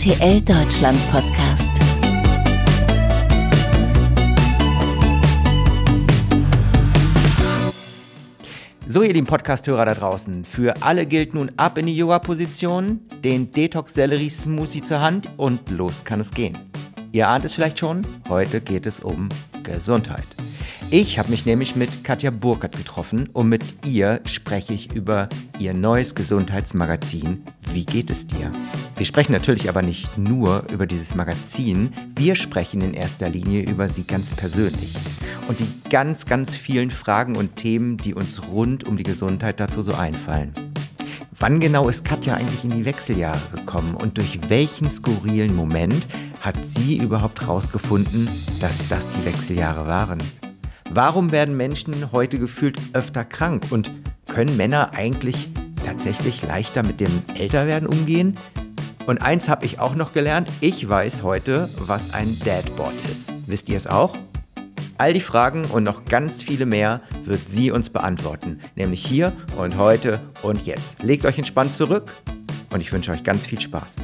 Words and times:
RTL 0.00 0.40
Deutschland 0.40 0.98
Podcast. 1.10 1.78
So, 8.88 9.02
ihr 9.02 9.12
lieben 9.12 9.26
Podcast-Hörer 9.26 9.84
da 9.84 9.94
draußen, 9.94 10.46
für 10.46 10.82
alle 10.82 11.04
gilt 11.04 11.34
nun 11.34 11.52
ab 11.58 11.76
in 11.76 11.84
die 11.84 11.94
Yoga-Position, 11.94 13.00
den 13.22 13.52
Detox-Sellerie-Smoothie 13.52 14.80
zur 14.80 15.02
Hand 15.02 15.28
und 15.36 15.68
los 15.68 16.02
kann 16.02 16.20
es 16.20 16.30
gehen. 16.30 16.56
Ihr 17.12 17.28
ahnt 17.28 17.44
es 17.44 17.52
vielleicht 17.52 17.78
schon, 17.78 18.00
heute 18.30 18.62
geht 18.62 18.86
es 18.86 19.00
um 19.00 19.28
Gesundheit. 19.64 20.24
Ich 20.92 21.20
habe 21.20 21.30
mich 21.30 21.46
nämlich 21.46 21.76
mit 21.76 22.02
Katja 22.02 22.32
Burkhardt 22.32 22.76
getroffen 22.76 23.28
und 23.32 23.48
mit 23.48 23.62
ihr 23.86 24.20
spreche 24.24 24.74
ich 24.74 24.92
über 24.92 25.28
ihr 25.60 25.72
neues 25.72 26.16
Gesundheitsmagazin 26.16 27.44
Wie 27.72 27.86
geht 27.86 28.10
es 28.10 28.26
dir? 28.26 28.50
Wir 28.96 29.06
sprechen 29.06 29.30
natürlich 29.30 29.68
aber 29.68 29.82
nicht 29.82 30.18
nur 30.18 30.64
über 30.72 30.88
dieses 30.88 31.14
Magazin, 31.14 31.92
wir 32.16 32.34
sprechen 32.34 32.80
in 32.80 32.94
erster 32.94 33.28
Linie 33.28 33.62
über 33.70 33.88
sie 33.88 34.02
ganz 34.02 34.30
persönlich 34.30 34.96
und 35.46 35.60
die 35.60 35.68
ganz, 35.90 36.26
ganz 36.26 36.56
vielen 36.56 36.90
Fragen 36.90 37.36
und 37.36 37.54
Themen, 37.54 37.96
die 37.96 38.12
uns 38.12 38.48
rund 38.48 38.88
um 38.88 38.96
die 38.96 39.04
Gesundheit 39.04 39.60
dazu 39.60 39.84
so 39.84 39.94
einfallen. 39.94 40.52
Wann 41.38 41.60
genau 41.60 41.88
ist 41.88 42.04
Katja 42.04 42.34
eigentlich 42.34 42.64
in 42.64 42.70
die 42.70 42.84
Wechseljahre 42.84 43.40
gekommen 43.54 43.94
und 43.94 44.18
durch 44.18 44.40
welchen 44.48 44.90
skurrilen 44.90 45.54
Moment 45.54 46.04
hat 46.40 46.56
sie 46.66 46.96
überhaupt 46.96 47.42
herausgefunden, 47.42 48.28
dass 48.58 48.88
das 48.88 49.08
die 49.10 49.24
Wechseljahre 49.24 49.86
waren? 49.86 50.18
Warum 50.92 51.30
werden 51.30 51.56
Menschen 51.56 52.10
heute 52.10 52.36
gefühlt 52.36 52.76
öfter 52.94 53.24
krank 53.24 53.66
und 53.70 53.88
können 54.26 54.56
Männer 54.56 54.90
eigentlich 54.96 55.48
tatsächlich 55.86 56.42
leichter 56.42 56.82
mit 56.82 56.98
dem 56.98 57.22
Älterwerden 57.36 57.88
umgehen? 57.88 58.34
Und 59.06 59.22
eins 59.22 59.48
habe 59.48 59.64
ich 59.66 59.78
auch 59.78 59.94
noch 59.94 60.12
gelernt, 60.12 60.50
ich 60.60 60.88
weiß 60.88 61.22
heute, 61.22 61.70
was 61.78 62.12
ein 62.12 62.36
Dadbot 62.44 62.92
ist. 63.10 63.32
Wisst 63.46 63.68
ihr 63.68 63.76
es 63.76 63.86
auch? 63.86 64.16
All 64.98 65.12
die 65.12 65.20
Fragen 65.20 65.64
und 65.66 65.84
noch 65.84 66.06
ganz 66.06 66.42
viele 66.42 66.66
mehr 66.66 67.02
wird 67.24 67.48
sie 67.48 67.70
uns 67.70 67.88
beantworten, 67.90 68.58
nämlich 68.74 69.06
hier 69.06 69.32
und 69.56 69.78
heute 69.78 70.20
und 70.42 70.66
jetzt. 70.66 71.04
Legt 71.04 71.24
euch 71.24 71.38
entspannt 71.38 71.72
zurück 71.72 72.12
und 72.74 72.80
ich 72.80 72.92
wünsche 72.92 73.12
euch 73.12 73.22
ganz 73.22 73.46
viel 73.46 73.60
Spaß. 73.60 73.94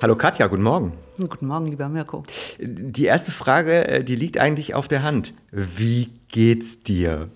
Hallo 0.00 0.14
Katja, 0.14 0.46
guten 0.46 0.62
Morgen. 0.62 0.92
Guten 1.18 1.48
Morgen, 1.48 1.66
lieber 1.66 1.88
Mirko. 1.88 2.22
Die 2.60 3.04
erste 3.04 3.32
Frage, 3.32 3.88
äh, 3.88 4.04
die 4.04 4.14
liegt 4.14 4.38
eigentlich 4.38 4.76
auf 4.76 4.86
der 4.86 5.02
Hand. 5.02 5.34
Wie 5.50 6.10
geht's 6.28 6.84
dir? 6.84 7.30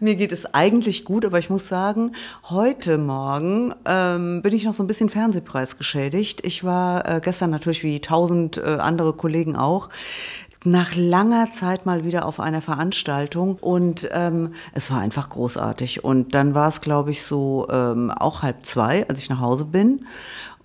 Mir 0.00 0.14
geht 0.14 0.32
es 0.32 0.54
eigentlich 0.54 1.04
gut, 1.04 1.26
aber 1.26 1.38
ich 1.38 1.50
muss 1.50 1.68
sagen, 1.68 2.12
heute 2.48 2.96
Morgen 2.96 3.74
ähm, 3.84 4.40
bin 4.40 4.54
ich 4.54 4.64
noch 4.64 4.72
so 4.72 4.82
ein 4.82 4.86
bisschen 4.86 5.10
Fernsehpreis 5.10 5.76
geschädigt. 5.76 6.40
Ich 6.44 6.64
war 6.64 7.06
äh, 7.06 7.20
gestern 7.22 7.50
natürlich 7.50 7.84
wie 7.84 8.00
tausend 8.00 8.56
äh, 8.56 8.62
andere 8.62 9.12
Kollegen 9.12 9.54
auch 9.54 9.90
nach 10.64 10.94
langer 10.94 11.52
Zeit 11.52 11.86
mal 11.86 12.04
wieder 12.04 12.26
auf 12.26 12.40
einer 12.40 12.60
Veranstaltung 12.60 13.56
und 13.60 14.08
ähm, 14.12 14.54
es 14.72 14.90
war 14.90 15.00
einfach 15.00 15.30
großartig. 15.30 16.04
Und 16.04 16.34
dann 16.34 16.54
war 16.54 16.68
es, 16.68 16.80
glaube 16.80 17.10
ich, 17.10 17.22
so 17.22 17.68
ähm, 17.70 18.10
auch 18.10 18.42
halb 18.42 18.66
zwei, 18.66 19.08
als 19.08 19.20
ich 19.20 19.30
nach 19.30 19.40
Hause 19.40 19.64
bin. 19.64 20.06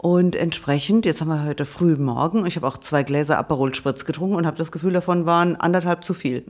Und 0.03 0.35
entsprechend, 0.35 1.05
jetzt 1.05 1.21
haben 1.21 1.29
wir 1.29 1.45
heute 1.45 1.63
früh 1.63 1.95
morgen, 1.95 2.45
ich 2.45 2.57
habe 2.57 2.67
auch 2.67 2.77
zwei 2.77 3.03
Gläser 3.03 3.37
Aperol 3.37 3.73
Spritz 3.73 4.03
getrunken 4.03 4.35
und 4.35 4.45
habe 4.45 4.57
das 4.57 4.69
Gefühl, 4.69 4.91
davon 4.91 5.25
waren 5.25 5.55
anderthalb 5.55 6.03
zu 6.03 6.13
viel. 6.13 6.43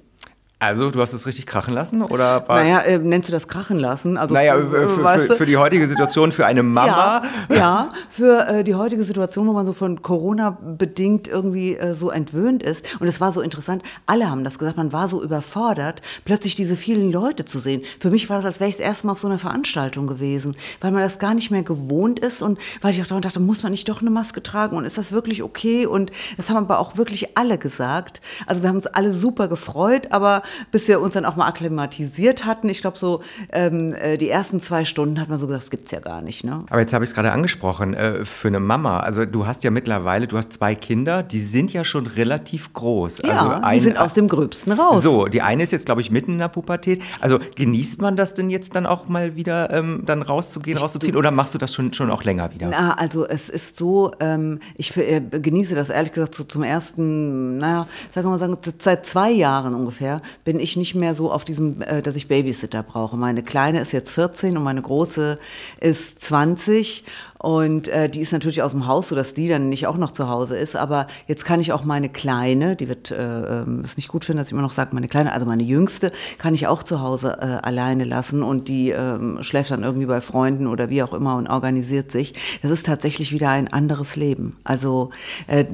Also, 0.64 0.92
du 0.92 1.02
hast 1.02 1.12
es 1.12 1.26
richtig 1.26 1.46
krachen 1.46 1.74
lassen? 1.74 2.02
Oder 2.02 2.46
naja, 2.48 2.80
äh, 2.80 2.98
nennst 2.98 3.28
du 3.28 3.34
das 3.34 3.50
krachen 3.50 3.80
lassen? 3.80 4.16
Also, 4.16 4.34
naja, 4.34 4.56
für, 4.56 4.90
für, 4.90 5.36
für, 5.36 5.46
die 5.46 5.58
heutige 5.58 5.88
Situation, 5.88 6.32
für 6.32 6.46
eine 6.46 6.64
Mama? 6.64 7.22
Ja, 7.50 7.56
ja 7.56 7.90
für 8.10 8.48
äh, 8.48 8.64
die 8.64 8.76
heutige 8.76 9.04
Situation, 9.04 9.46
wo 9.48 9.52
man 9.52 9.66
so 9.66 9.74
von 9.74 10.02
Corona 10.02 10.58
bedingt 10.62 11.28
irgendwie 11.28 11.76
äh, 11.76 11.96
so 11.96 12.12
entwöhnt 12.12 12.64
ist. 12.64 12.86
Und 13.02 13.10
es 13.10 13.20
war 13.20 13.34
so 13.34 13.42
interessant, 13.42 13.84
alle 14.06 14.30
haben 14.30 14.46
das 14.46 14.58
gesagt, 14.58 14.78
man 14.78 14.94
war 14.94 15.10
so 15.10 15.22
überfordert, 15.22 16.02
plötzlich 16.24 16.56
diese 16.56 16.78
vielen 16.78 17.12
Leute 17.12 17.44
zu 17.44 17.60
sehen. 17.60 17.82
Für 18.00 18.10
mich 18.10 18.30
war 18.30 18.38
das, 18.38 18.46
als 18.46 18.62
wäre 18.62 18.70
ich 18.70 18.78
das 18.78 18.86
erste 18.86 19.08
Mal 19.08 19.14
auf 19.14 19.20
so 19.20 19.28
einer 19.28 19.40
Veranstaltung 19.40 20.08
gewesen, 20.08 20.56
weil 20.80 20.92
man 20.92 21.02
das 21.02 21.20
gar 21.20 21.34
nicht 21.34 21.52
mehr 21.52 21.64
gewohnt 21.64 22.20
ist 22.20 22.42
und 22.42 22.58
weil 22.82 22.94
ich 22.94 23.02
auch 23.02 23.20
dachte, 23.20 23.42
muss 23.42 23.64
man 23.64 23.74
nicht 23.74 23.90
doch 23.90 24.00
eine 24.00 24.12
Maske 24.12 24.42
tragen 24.42 24.78
und 24.78 24.86
ist 24.86 24.98
das 24.98 25.12
wirklich 25.12 25.44
okay? 25.44 25.86
Und 25.86 26.14
das 26.38 26.50
haben 26.50 26.56
aber 26.56 26.80
auch 26.80 26.96
wirklich 26.96 27.38
alle 27.38 27.58
gesagt. 27.58 28.22
Also 28.48 28.62
wir 28.62 28.70
haben 28.70 28.78
uns 28.78 28.88
alle 28.88 29.12
super 29.12 29.50
gefreut, 29.50 30.08
aber 30.12 30.42
bis 30.72 30.88
wir 30.88 31.02
uns 31.02 31.14
dann 31.14 31.26
auch 31.26 31.36
mal 31.36 31.48
akklimatisiert 31.48 32.46
hatten. 32.46 32.70
Ich 32.70 32.82
glaube, 32.82 32.98
so 32.98 33.22
ähm, 33.52 33.94
äh, 33.94 34.18
die 34.18 34.30
ersten 34.30 34.62
zwei 34.62 34.86
Stunden 34.86 35.20
hat 35.20 35.30
man 35.30 35.40
so 35.40 35.48
gesagt, 35.48 35.64
das 35.64 35.70
gibt 35.70 35.86
es 35.86 35.92
ja 35.92 36.00
gar 36.00 36.22
nicht. 36.22 36.44
Ne? 36.44 36.64
Aber 36.70 36.80
jetzt 36.80 36.94
habe 36.94 37.04
ich 37.04 37.12
es 37.12 37.16
gerade 37.16 37.32
angesprochen, 37.32 37.94
äh, 37.94 38.26
für 38.26 38.48
eine 38.48 38.60
Mama. 38.60 39.00
Also 39.00 39.26
du 39.26 39.46
hast 39.46 39.64
ja 39.64 39.72
mittlerweile, 39.72 40.28
du 40.28 40.38
hast 40.38 40.54
zwei 40.54 40.76
Kinder, 40.76 41.24
die 41.24 41.42
sind 41.42 41.74
ja 41.74 41.84
schon 41.84 42.08
relativ 42.08 42.74
groß. 42.74 43.22
Ja, 43.24 43.40
also 43.40 43.66
ein, 43.66 43.78
die 43.78 43.84
sind 43.84 43.98
aus 43.98 44.14
dem 44.14 44.28
Gröbsten 44.28 44.74
raus. 44.74 45.02
So, 45.02 45.28
die 45.28 45.42
eine 45.42 45.64
ist 45.64 45.72
jetzt, 45.72 45.86
glaube 45.86 46.02
ich, 46.02 46.12
mitten 46.12 46.34
in 46.34 46.40
der 46.40 46.48
Pubertät. 46.48 47.02
Also 47.20 47.40
genießt 47.56 48.02
man 48.02 48.16
das 48.16 48.34
denn 48.34 48.50
jetzt 48.50 48.76
dann 48.76 48.86
auch 48.86 49.08
mal 49.08 49.36
wieder, 49.36 49.72
ähm, 49.72 50.04
dann 50.06 50.22
rauszugehen, 50.22 50.78
rauszuziehen? 50.78 51.16
Oder 51.16 51.32
machst 51.32 51.54
du 51.54 51.58
das 51.58 51.74
schon, 51.74 51.94
schon 51.94 52.12
auch 52.12 52.24
länger 52.24 52.54
wieder? 52.54 52.68
Na, 52.70 52.94
also 52.94 53.28
es 53.28 53.50
ist 53.50 53.78
so, 53.78 54.12
ähm, 54.20 54.60
ich 54.76 54.96
äh, 54.98 55.22
genieße 55.22 55.76
das 55.76 55.90
ehrlich 55.90 56.14
gesagt 56.14 56.36
so 56.36 56.44
zum 56.44 56.64
ersten, 56.64 57.58
naja, 57.58 57.88
sagen 58.14 58.28
wir 58.28 58.32
mal 58.32 58.40
sagen, 58.40 58.58
seit 58.82 59.06
zwei 59.06 59.32
Jahren 59.32 59.74
ungefähr 59.74 60.22
bin 60.44 60.60
ich 60.60 60.76
nicht 60.76 60.96
mehr 60.96 61.16
so 61.16 61.32
auf 61.32 61.46
diesem, 61.46 61.82
äh, 61.82 62.02
dass 62.02 62.16
ich 62.16 62.28
Babysitter 62.28 62.84
brauche. 62.84 63.18
Meine 63.18 63.44
Kleine 63.44 63.82
ist 63.82 63.94
jetzt 63.94 64.12
14 64.14 64.58
und 64.58 64.64
meine 64.64 64.82
Große 64.82 65.40
ist 65.80 66.20
20 66.22 67.04
und 67.44 67.90
äh, 67.90 68.08
die 68.08 68.22
ist 68.22 68.32
natürlich 68.32 68.62
aus 68.62 68.72
dem 68.72 68.88
Haus, 68.88 69.10
sodass 69.10 69.34
die 69.34 69.50
dann 69.50 69.68
nicht 69.68 69.86
auch 69.86 69.98
noch 69.98 70.12
zu 70.12 70.30
Hause 70.30 70.56
ist. 70.56 70.78
Aber 70.78 71.08
jetzt 71.28 71.44
kann 71.44 71.60
ich 71.60 71.74
auch 71.74 71.84
meine 71.84 72.08
Kleine, 72.08 72.78
die 72.78 72.88
wird 72.88 73.12
äh, 73.12 73.18
ähm, 73.18 73.82
es 73.84 73.98
nicht 73.98 74.08
gut 74.08 74.24
finden, 74.24 74.38
dass 74.38 74.48
ich 74.48 74.54
immer 74.54 74.62
noch 74.62 74.72
sage, 74.72 74.92
meine 74.94 75.10
Kleine, 75.10 75.34
also 75.34 75.46
meine 75.46 75.64
Jüngste, 75.64 76.14
kann 76.38 76.54
ich 76.54 76.68
auch 76.68 76.84
zu 76.84 77.02
Hause 77.02 77.38
äh, 77.42 77.46
alleine 77.68 78.06
lassen 78.06 78.44
und 78.44 78.70
die 78.70 78.92
äh, 78.92 79.44
schläft 79.44 79.72
dann 79.72 79.84
irgendwie 79.84 80.06
bei 80.06 80.22
Freunden 80.22 80.68
oder 80.68 80.90
wie 80.90 81.04
auch 81.04 81.12
immer 81.14 81.36
und 81.36 81.50
organisiert 81.50 82.14
sich. 82.14 82.34
Das 82.62 82.72
ist 82.72 82.86
tatsächlich 82.86 83.34
wieder 83.34 83.50
ein 83.50 83.68
anderes 83.68 84.16
Leben. 84.16 84.56
Also 84.64 85.10
äh, 85.48 85.66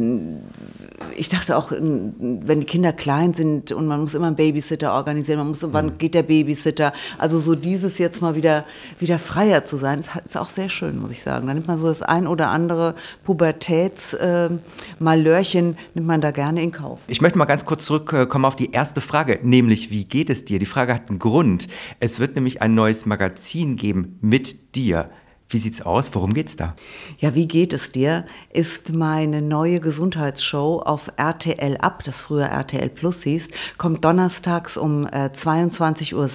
ich 1.15 1.29
dachte 1.29 1.57
auch, 1.57 1.71
wenn 1.71 2.59
die 2.59 2.65
Kinder 2.65 2.93
klein 2.93 3.33
sind 3.33 3.71
und 3.71 3.87
man 3.87 4.01
muss 4.01 4.13
immer 4.13 4.27
einen 4.27 4.35
Babysitter 4.35 4.93
organisieren, 4.93 5.39
man 5.39 5.47
muss, 5.49 5.59
wann 5.61 5.87
mhm. 5.87 5.97
geht 5.97 6.13
der 6.13 6.21
Babysitter? 6.23 6.93
Also 7.17 7.39
so 7.39 7.55
dieses 7.55 7.97
jetzt 7.97 8.21
mal 8.21 8.35
wieder, 8.35 8.65
wieder 8.99 9.19
freier 9.19 9.65
zu 9.65 9.77
sein, 9.77 9.99
ist 9.99 10.37
auch 10.37 10.49
sehr 10.49 10.69
schön, 10.69 10.99
muss 10.99 11.11
ich 11.11 11.21
sagen. 11.21 11.47
Dann 11.47 11.57
nimmt 11.57 11.67
man 11.67 11.79
so 11.79 11.87
das 11.87 12.01
ein 12.01 12.27
oder 12.27 12.49
andere 12.49 12.95
Pubertätsmalörchen, 13.23 15.73
äh, 15.73 15.77
nimmt 15.93 16.07
man 16.07 16.21
da 16.21 16.31
gerne 16.31 16.61
in 16.61 16.71
Kauf. 16.71 16.99
Ich 17.07 17.21
möchte 17.21 17.37
mal 17.37 17.45
ganz 17.45 17.65
kurz 17.65 17.85
zurückkommen 17.85 18.45
auf 18.45 18.55
die 18.55 18.71
erste 18.71 19.01
Frage, 19.01 19.39
nämlich 19.43 19.91
wie 19.91 20.05
geht 20.05 20.29
es 20.29 20.45
dir? 20.45 20.59
Die 20.59 20.65
Frage 20.65 20.93
hat 20.93 21.09
einen 21.09 21.19
Grund. 21.19 21.67
Es 21.99 22.19
wird 22.19 22.35
nämlich 22.35 22.61
ein 22.61 22.75
neues 22.75 23.05
Magazin 23.05 23.75
geben 23.75 24.17
mit 24.21 24.75
dir. 24.75 25.07
Wie 25.51 25.57
sieht's 25.57 25.81
aus? 25.81 26.11
Worum 26.13 26.35
geht's 26.35 26.57
da? 26.57 26.75
Ja, 27.17 27.33
wie 27.33 27.47
geht 27.47 27.73
es 27.73 27.91
dir? 27.91 28.27
Ist 28.53 28.93
meine 28.93 29.41
neue 29.41 29.79
Gesundheitsshow 29.79 30.79
auf 30.85 31.11
RTL 31.17 31.75
ab, 31.77 32.03
das 32.03 32.17
früher 32.17 32.45
RTL 32.45 32.87
Plus 32.87 33.23
hieß, 33.23 33.47
kommt 33.79 34.05
donnerstags 34.05 34.77
um 34.77 35.07
äh, 35.07 35.31
22.06 35.35 36.13
Uhr 36.13 36.29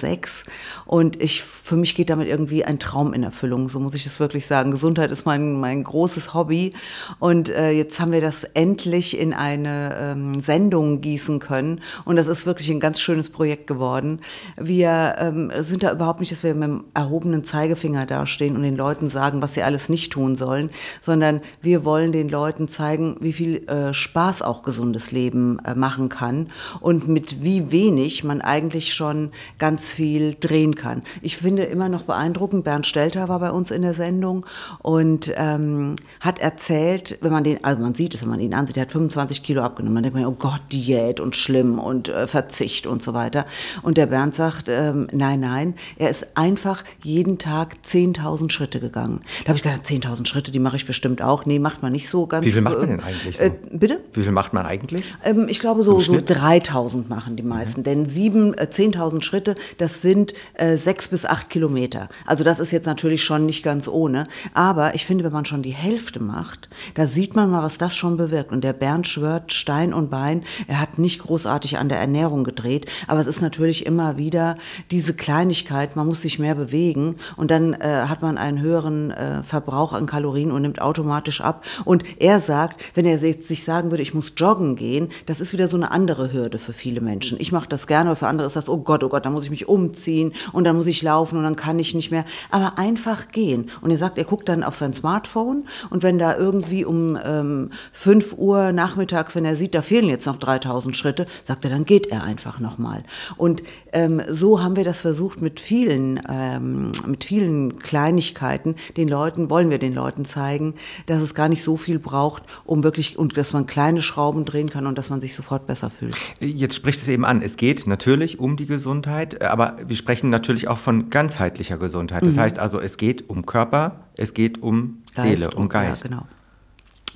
und 0.85 1.21
ich, 1.21 1.43
für 1.43 1.77
mich 1.77 1.95
geht 1.95 2.09
damit 2.09 2.27
irgendwie 2.27 2.65
ein 2.65 2.77
Traum 2.77 3.13
in 3.13 3.23
Erfüllung, 3.23 3.69
so 3.69 3.79
muss 3.79 3.93
ich 3.93 4.03
das 4.03 4.19
wirklich 4.19 4.47
sagen. 4.47 4.69
Gesundheit 4.69 5.11
ist 5.11 5.25
mein, 5.25 5.61
mein 5.61 5.85
großes 5.85 6.33
Hobby 6.33 6.73
und 7.19 7.47
äh, 7.47 7.71
jetzt 7.71 8.01
haben 8.01 8.11
wir 8.11 8.21
das 8.21 8.43
endlich 8.53 9.17
in 9.17 9.33
eine 9.33 9.95
ähm, 9.97 10.41
Sendung 10.41 10.99
gießen 10.99 11.39
können 11.39 11.79
und 12.03 12.17
das 12.17 12.27
ist 12.27 12.45
wirklich 12.45 12.69
ein 12.69 12.81
ganz 12.81 12.99
schönes 12.99 13.29
Projekt 13.29 13.67
geworden. 13.67 14.19
Wir 14.57 15.15
ähm, 15.19 15.53
sind 15.59 15.83
da 15.83 15.93
überhaupt 15.93 16.19
nicht, 16.19 16.33
dass 16.33 16.43
wir 16.43 16.53
mit 16.53 16.63
dem 16.67 16.83
erhobenen 16.93 17.45
Zeigefinger 17.45 18.05
dastehen 18.05 18.57
und 18.57 18.63
den 18.63 18.75
Leuten 18.75 19.04
Leuten 19.05 19.09
sagen, 19.09 19.41
was 19.41 19.53
sie 19.53 19.63
alles 19.63 19.89
nicht 19.89 20.11
tun 20.11 20.35
sollen, 20.35 20.69
sondern 21.01 21.41
wir 21.61 21.85
wollen 21.85 22.11
den 22.11 22.29
Leuten 22.29 22.67
zeigen, 22.67 23.17
wie 23.19 23.33
viel 23.33 23.67
äh, 23.67 23.93
Spaß 23.93 24.41
auch 24.41 24.63
gesundes 24.63 25.11
Leben 25.11 25.59
äh, 25.65 25.75
machen 25.75 26.09
kann 26.09 26.47
und 26.81 27.07
mit 27.07 27.43
wie 27.43 27.71
wenig 27.71 28.23
man 28.23 28.41
eigentlich 28.41 28.93
schon 28.93 29.31
ganz 29.59 29.83
viel 29.83 30.35
drehen 30.39 30.75
kann. 30.75 31.03
Ich 31.21 31.37
finde 31.37 31.63
immer 31.63 31.89
noch 31.89 32.03
beeindruckend, 32.03 32.63
Bernd 32.63 32.87
Stelter 32.87 33.29
war 33.29 33.39
bei 33.39 33.51
uns 33.51 33.71
in 33.71 33.81
der 33.81 33.93
Sendung 33.93 34.45
und 34.81 35.31
ähm, 35.35 35.95
hat 36.19 36.39
erzählt, 36.39 37.17
wenn 37.21 37.31
man 37.31 37.43
den, 37.43 37.63
also 37.63 37.81
man 37.81 37.95
sieht 37.95 38.13
es, 38.13 38.21
wenn 38.21 38.29
man 38.29 38.39
ihn 38.39 38.53
ansieht, 38.53 38.77
er 38.77 38.83
hat 38.83 38.91
25 38.91 39.43
Kilo 39.43 39.61
abgenommen, 39.61 39.93
man 39.93 40.03
denkt 40.03 40.17
man, 40.17 40.25
oh 40.25 40.35
Gott, 40.37 40.61
Diät 40.71 41.19
und 41.19 41.35
schlimm 41.35 41.79
und 41.79 42.09
äh, 42.09 42.27
Verzicht 42.27 42.87
und 42.87 43.03
so 43.03 43.13
weiter. 43.13 43.45
Und 43.83 43.97
der 43.97 44.07
Bernd 44.07 44.35
sagt, 44.35 44.67
ähm, 44.67 45.07
nein, 45.11 45.39
nein, 45.39 45.75
er 45.97 46.09
ist 46.09 46.27
einfach 46.35 46.83
jeden 47.03 47.37
Tag 47.37 47.77
10.000 47.87 48.51
Schritte 48.51 48.79
gegangen 48.79 48.94
gegangen. 48.95 49.21
Da 49.43 49.49
habe 49.49 49.57
ich 49.57 49.63
gedacht, 49.63 49.85
10.000 49.85 50.27
Schritte, 50.27 50.51
die 50.51 50.59
mache 50.59 50.77
ich 50.77 50.85
bestimmt 50.85 51.21
auch. 51.21 51.45
Nee, 51.45 51.59
macht 51.59 51.81
man 51.81 51.91
nicht 51.91 52.09
so 52.09 52.25
ganz. 52.25 52.45
Wie 52.45 52.51
viel 52.51 52.61
macht 52.61 52.79
man 52.79 52.89
denn 52.89 53.01
eigentlich? 53.01 53.37
So? 53.37 53.43
Äh, 53.43 53.51
bitte? 53.71 53.99
Wie 54.13 54.23
viel 54.23 54.31
macht 54.31 54.53
man 54.53 54.65
eigentlich? 54.65 55.03
Ähm, 55.23 55.47
ich 55.49 55.59
glaube, 55.59 55.83
so, 55.83 55.99
so 55.99 56.13
3.000 56.13 57.07
machen 57.09 57.35
die 57.35 57.43
meisten. 57.43 57.81
Mhm. 57.81 57.83
Denn 57.83 58.05
7, 58.09 58.53
äh, 58.55 58.67
10.000 58.71 59.21
Schritte, 59.21 59.55
das 59.77 60.01
sind 60.01 60.33
äh, 60.53 60.77
6 60.77 61.09
bis 61.09 61.25
8 61.25 61.49
Kilometer. 61.49 62.09
Also 62.25 62.43
das 62.43 62.59
ist 62.59 62.71
jetzt 62.71 62.85
natürlich 62.85 63.23
schon 63.23 63.45
nicht 63.45 63.63
ganz 63.63 63.87
ohne. 63.87 64.27
Aber 64.53 64.95
ich 64.95 65.05
finde, 65.05 65.23
wenn 65.23 65.33
man 65.33 65.45
schon 65.45 65.61
die 65.61 65.73
Hälfte 65.73 66.19
macht, 66.19 66.69
da 66.95 67.05
sieht 67.05 67.35
man 67.35 67.51
mal, 67.51 67.63
was 67.63 67.77
das 67.77 67.95
schon 67.95 68.17
bewirkt. 68.17 68.51
Und 68.51 68.63
der 68.63 68.73
Bernd 68.73 69.07
schwört 69.07 69.51
Stein 69.51 69.93
und 69.93 70.09
Bein. 70.09 70.43
Er 70.67 70.79
hat 70.79 70.97
nicht 70.97 71.19
großartig 71.19 71.77
an 71.77 71.89
der 71.89 71.99
Ernährung 71.99 72.43
gedreht. 72.43 72.85
Aber 73.07 73.19
es 73.19 73.27
ist 73.27 73.41
natürlich 73.41 73.85
immer 73.85 74.17
wieder 74.17 74.57
diese 74.91 75.13
Kleinigkeit, 75.13 75.95
man 75.95 76.07
muss 76.07 76.21
sich 76.21 76.39
mehr 76.39 76.55
bewegen 76.55 77.15
und 77.35 77.51
dann 77.51 77.73
äh, 77.73 78.05
hat 78.07 78.21
man 78.21 78.37
einen 78.37 78.61
höheren 78.61 78.84
äh, 79.11 79.43
Verbrauch 79.43 79.93
an 79.93 80.05
Kalorien 80.05 80.51
und 80.51 80.61
nimmt 80.61 80.81
automatisch 80.81 81.41
ab. 81.41 81.63
Und 81.83 82.03
er 82.19 82.39
sagt, 82.39 82.81
wenn 82.93 83.05
er 83.05 83.19
sich 83.19 83.63
sagen 83.63 83.91
würde, 83.91 84.03
ich 84.03 84.13
muss 84.13 84.33
joggen 84.37 84.75
gehen, 84.75 85.09
das 85.25 85.41
ist 85.41 85.53
wieder 85.53 85.67
so 85.67 85.77
eine 85.77 85.91
andere 85.91 86.31
Hürde 86.31 86.57
für 86.57 86.73
viele 86.73 87.01
Menschen. 87.01 87.39
Ich 87.39 87.51
mache 87.51 87.69
das 87.69 87.87
gerne, 87.87 88.09
aber 88.09 88.17
für 88.17 88.27
andere 88.27 88.47
ist 88.47 88.55
das, 88.55 88.69
oh 88.69 88.77
Gott, 88.77 89.03
oh 89.03 89.09
Gott, 89.09 89.25
dann 89.25 89.33
muss 89.33 89.45
ich 89.45 89.51
mich 89.51 89.67
umziehen 89.67 90.33
und 90.51 90.65
dann 90.65 90.75
muss 90.75 90.87
ich 90.87 91.01
laufen 91.01 91.37
und 91.37 91.43
dann 91.43 91.55
kann 91.55 91.79
ich 91.79 91.93
nicht 91.93 92.11
mehr. 92.11 92.25
Aber 92.51 92.77
einfach 92.77 93.31
gehen. 93.31 93.69
Und 93.81 93.91
er 93.91 93.97
sagt, 93.97 94.17
er 94.17 94.23
guckt 94.23 94.49
dann 94.49 94.63
auf 94.63 94.75
sein 94.75 94.93
Smartphone 94.93 95.65
und 95.89 96.03
wenn 96.03 96.17
da 96.17 96.37
irgendwie 96.37 96.85
um 96.85 97.17
ähm, 97.23 97.71
5 97.91 98.33
Uhr 98.37 98.71
nachmittags, 98.71 99.35
wenn 99.35 99.45
er 99.45 99.55
sieht, 99.55 99.75
da 99.75 99.81
fehlen 99.81 100.09
jetzt 100.09 100.25
noch 100.25 100.37
3000 100.37 100.95
Schritte, 100.95 101.25
sagt 101.47 101.63
er, 101.65 101.71
dann 101.71 101.85
geht 101.85 102.07
er 102.07 102.23
einfach 102.23 102.59
nochmal. 102.59 103.03
Und 103.37 103.63
ähm, 103.93 104.21
so 104.29 104.61
haben 104.61 104.75
wir 104.75 104.83
das 104.83 105.01
versucht 105.01 105.41
mit 105.41 105.59
vielen, 105.59 106.21
ähm, 106.29 106.91
mit 107.05 107.23
vielen 107.23 107.79
Kleinigkeiten. 107.79 108.74
Den 108.97 109.07
Leuten 109.07 109.49
wollen 109.49 109.69
wir 109.69 109.79
den 109.79 109.93
Leuten 109.93 110.25
zeigen, 110.25 110.75
dass 111.05 111.21
es 111.21 111.33
gar 111.33 111.49
nicht 111.49 111.63
so 111.63 111.77
viel 111.77 111.99
braucht, 111.99 112.43
um 112.65 112.83
wirklich 112.83 113.17
und 113.17 113.37
dass 113.37 113.53
man 113.53 113.65
kleine 113.65 114.01
Schrauben 114.01 114.45
drehen 114.45 114.69
kann 114.69 114.87
und 114.87 114.97
dass 114.97 115.09
man 115.09 115.21
sich 115.21 115.35
sofort 115.35 115.67
besser 115.67 115.89
fühlt. 115.89 116.15
Jetzt 116.39 116.75
spricht 116.75 117.01
es 117.01 117.07
eben 117.07 117.25
an. 117.25 117.41
Es 117.41 117.57
geht 117.57 117.87
natürlich 117.87 118.39
um 118.39 118.57
die 118.57 118.65
Gesundheit, 118.65 119.41
aber 119.41 119.77
wir 119.85 119.95
sprechen 119.95 120.29
natürlich 120.29 120.67
auch 120.67 120.77
von 120.77 121.09
ganzheitlicher 121.09 121.77
Gesundheit. 121.77 122.25
Das 122.25 122.35
mhm. 122.35 122.39
heißt 122.39 122.59
also, 122.59 122.79
es 122.79 122.97
geht 122.97 123.29
um 123.29 123.45
Körper, 123.45 124.05
es 124.15 124.33
geht 124.33 124.61
um 124.61 125.01
Geist 125.15 125.29
Seele, 125.29 125.51
um 125.51 125.69
Geist. 125.69 126.03
Ja, 126.03 126.09
genau. 126.09 126.25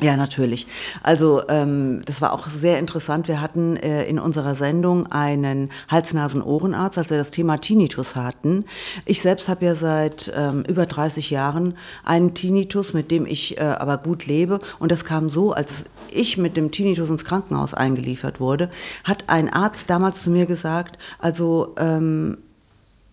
Ja, 0.02 0.16
natürlich. 0.16 0.66
Also 1.04 1.42
ähm, 1.50 2.02
das 2.06 2.22
war 2.22 2.32
auch 2.32 2.48
sehr 2.48 2.80
interessant. 2.80 3.28
Wir 3.28 3.42
hatten 3.42 3.76
äh, 3.76 4.06
in 4.06 4.18
unserer 4.18 4.56
Sendung 4.56 5.08
einen 5.08 5.72
Hals-Nasen-Ohrenarzt, 5.90 6.98
als 6.98 7.10
wir 7.10 7.18
das 7.18 7.32
Thema 7.32 7.58
Tinnitus 7.58 8.16
hatten. 8.16 8.64
Ich 9.06 9.22
selbst 9.22 9.50
habe 9.50 9.66
ja 9.66 9.76
seit 9.76 10.32
ähm, 10.34 10.64
über 10.70 10.86
30 10.86 11.32
Jahren 11.32 11.76
einen 12.06 12.34
Tinnitus, 12.34 12.94
mit 12.94 13.12
dem 13.12 13.26
ich 13.26 13.58
äh, 13.58 13.62
aber 13.62 13.98
gut 13.98 14.26
lebe. 14.26 14.62
Und 14.80 14.94
das 14.94 15.04
kam 15.04 15.30
so, 15.30 15.52
als 15.52 15.84
ich 16.10 16.38
mit 16.38 16.56
dem 16.56 16.72
Tinnitus 16.72 17.10
ins 17.10 17.26
Krankenhaus 17.26 17.74
eingeliefert 17.74 18.40
wurde, 18.40 18.70
hat 19.04 19.26
ein 19.28 19.52
Arzt 19.52 19.90
damals 19.90 20.22
zu 20.22 20.30
mir 20.30 20.46
gesagt, 20.46 20.98
also 21.20 21.76
ähm, 21.78 22.38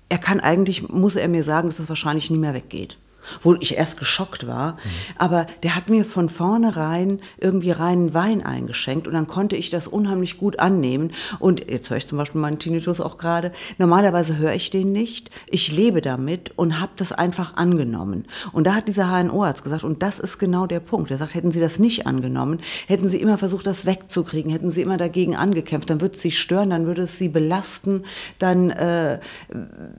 er 0.09 0.19
kann 0.19 0.39
eigentlich, 0.39 0.89
muss 0.89 1.17
er 1.17 1.27
mir 1.27 1.43
sagen, 1.43 1.69
dass 1.69 1.79
das 1.79 1.89
wahrscheinlich 1.89 2.31
nie 2.31 2.39
mehr 2.39 2.55
weggeht 2.55 2.97
wo 3.43 3.55
ich 3.55 3.77
erst 3.77 3.99
geschockt 3.99 4.47
war. 4.47 4.73
Mhm. 4.73 4.79
Aber 5.19 5.47
der 5.63 5.77
hat 5.77 5.89
mir 5.89 6.05
von 6.05 6.29
vornherein 6.29 7.21
irgendwie 7.39 7.71
reinen 7.71 8.15
Wein 8.15 8.45
eingeschenkt 8.45 9.07
und 9.07 9.15
dann 9.15 9.27
konnte 9.27 9.57
ich 9.57 9.71
das 9.71 9.87
unheimlich 9.87 10.39
gut 10.39 10.59
annehmen. 10.59 11.11
Und 11.39 11.69
jetzt 11.69 11.91
höre 11.91 11.97
ich 11.97 12.09
zum 12.09 12.19
Beispiel 12.19 12.41
meinen 12.41 12.59
Tinnitus 12.59 13.01
auch 13.01 13.19
gerade. 13.19 13.53
Normalerweise 13.79 14.37
höre 14.39 14.55
ich 14.55 14.71
den 14.71 14.93
nicht. 14.93 15.31
Ich 15.47 15.73
lebe 15.73 16.01
damit 16.01 16.53
und 16.57 16.81
habe 16.81 16.93
das 16.97 17.13
einfach 17.13 17.57
angenommen. 17.57 18.27
Und 18.53 18.67
da 18.67 18.75
hat 18.75 18.89
dieser 18.89 19.11
HNO-Arzt 19.11 19.63
gesagt, 19.63 19.85
und 19.85 20.03
das 20.03 20.19
ist 20.19 20.39
genau 20.39 20.67
der 20.67 20.81
Punkt. 20.81 21.11
Er 21.11 21.19
sagt, 21.19 21.35
hätten 21.35 21.51
Sie 21.51 21.61
das 21.61 21.79
nicht 21.79 22.07
angenommen, 22.07 22.59
hätten 22.87 23.09
Sie 23.09 23.21
immer 23.21 23.39
versucht, 23.39 23.67
das 23.67 23.87
wegzukriegen, 23.87 24.51
hätten 24.51 24.71
Sie 24.71 24.83
immer 24.83 24.97
dagegen 24.97 25.37
angekämpft, 25.37 25.91
dann 25.91 26.01
würde 26.01 26.17
es 26.17 26.23
Sie 26.23 26.31
stören, 26.31 26.71
dann 26.71 26.87
würde 26.87 27.03
es 27.03 27.19
Sie 27.19 27.29
belasten, 27.29 28.05
dann 28.39 28.71
äh, 28.71 29.19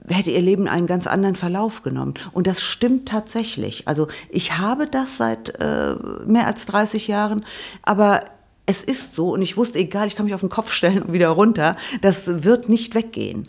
hätte 0.08 0.30
Ihr 0.30 0.42
Leben 0.42 0.68
einen 0.68 0.86
ganz 0.86 1.06
anderen 1.06 1.36
Verlauf 1.36 1.82
genommen. 1.82 2.14
Und 2.32 2.46
das 2.46 2.60
stimmt 2.60 3.08
tatsächlich 3.08 3.17
tatsächlich. 3.18 3.88
Also 3.88 4.08
ich 4.28 4.58
habe 4.58 4.86
das 4.86 5.16
seit 5.16 5.60
äh, 5.60 5.94
mehr 6.24 6.46
als 6.46 6.66
30 6.66 7.08
Jahren, 7.08 7.44
aber 7.82 8.24
es 8.68 8.84
ist 8.84 9.14
so 9.14 9.32
und 9.32 9.40
ich 9.40 9.56
wusste, 9.56 9.78
egal, 9.78 10.06
ich 10.08 10.14
kann 10.14 10.26
mich 10.26 10.34
auf 10.34 10.42
den 10.42 10.50
Kopf 10.50 10.72
stellen 10.72 11.02
und 11.02 11.12
wieder 11.14 11.30
runter, 11.30 11.76
das 12.02 12.26
wird 12.26 12.68
nicht 12.68 12.94
weggehen. 12.94 13.48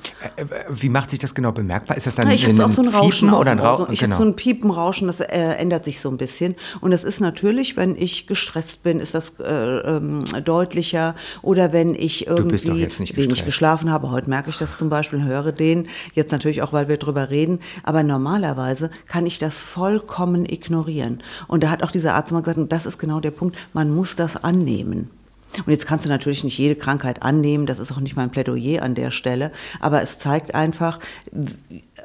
Wie 0.69 0.87
macht 0.87 1.09
sich 1.09 1.19
das 1.19 1.35
genau 1.35 1.51
bemerkbar? 1.51 1.97
Ist 1.97 2.07
das 2.07 2.15
dann 2.15 2.31
ich 2.31 2.47
ein, 2.47 2.59
ein 2.59 2.73
so 2.73 2.81
ein 2.81 2.87
Rauschen 2.87 3.33
oder 3.33 3.51
ein 3.51 3.59
Rauschen? 3.59 3.91
Ich 3.91 3.99
genau. 3.99 4.15
habe 4.15 4.23
so 4.23 4.29
ein 4.29 4.35
Piepenrauschen, 4.37 5.07
das 5.07 5.19
äh, 5.19 5.25
ändert 5.27 5.83
sich 5.83 5.99
so 5.99 6.09
ein 6.09 6.15
bisschen. 6.15 6.55
Und 6.79 6.91
das 6.91 7.03
ist 7.03 7.19
natürlich, 7.19 7.75
wenn 7.75 7.97
ich 7.97 8.27
gestresst 8.27 8.81
bin, 8.81 9.01
ist 9.01 9.13
das 9.13 9.33
äh, 9.41 9.51
ähm, 9.51 10.23
deutlicher. 10.45 11.15
Oder 11.41 11.73
wenn 11.73 11.95
ich 11.95 12.27
irgendwie 12.27 13.17
wenig 13.17 13.43
geschlafen 13.43 13.91
habe. 13.91 14.11
Heute 14.11 14.29
merke 14.29 14.51
ich 14.51 14.57
das 14.57 14.77
zum 14.77 14.87
Beispiel, 14.87 15.21
höre 15.21 15.51
den. 15.51 15.89
Jetzt 16.13 16.31
natürlich 16.31 16.61
auch, 16.61 16.71
weil 16.71 16.87
wir 16.87 16.95
drüber 16.95 17.29
reden. 17.29 17.59
Aber 17.83 18.03
normalerweise 18.03 18.89
kann 19.05 19.25
ich 19.25 19.37
das 19.37 19.53
vollkommen 19.53 20.45
ignorieren. 20.45 21.21
Und 21.47 21.63
da 21.63 21.71
hat 21.71 21.83
auch 21.83 21.91
dieser 21.91 22.15
Arzt 22.15 22.31
mal 22.31 22.39
gesagt, 22.39 22.57
und 22.57 22.71
das 22.71 22.85
ist 22.85 22.99
genau 22.99 23.19
der 23.19 23.31
Punkt, 23.31 23.57
man 23.73 23.93
muss 23.93 24.15
das 24.15 24.41
annehmen. 24.41 25.08
Und 25.57 25.71
jetzt 25.71 25.87
kannst 25.87 26.05
du 26.05 26.09
natürlich 26.09 26.43
nicht 26.43 26.57
jede 26.57 26.75
Krankheit 26.75 27.23
annehmen, 27.23 27.65
das 27.65 27.79
ist 27.79 27.91
auch 27.91 27.99
nicht 27.99 28.15
mein 28.15 28.29
Plädoyer 28.29 28.83
an 28.83 28.95
der 28.95 29.11
Stelle, 29.11 29.51
aber 29.79 30.01
es 30.01 30.19
zeigt 30.19 30.53
einfach, 30.53 30.99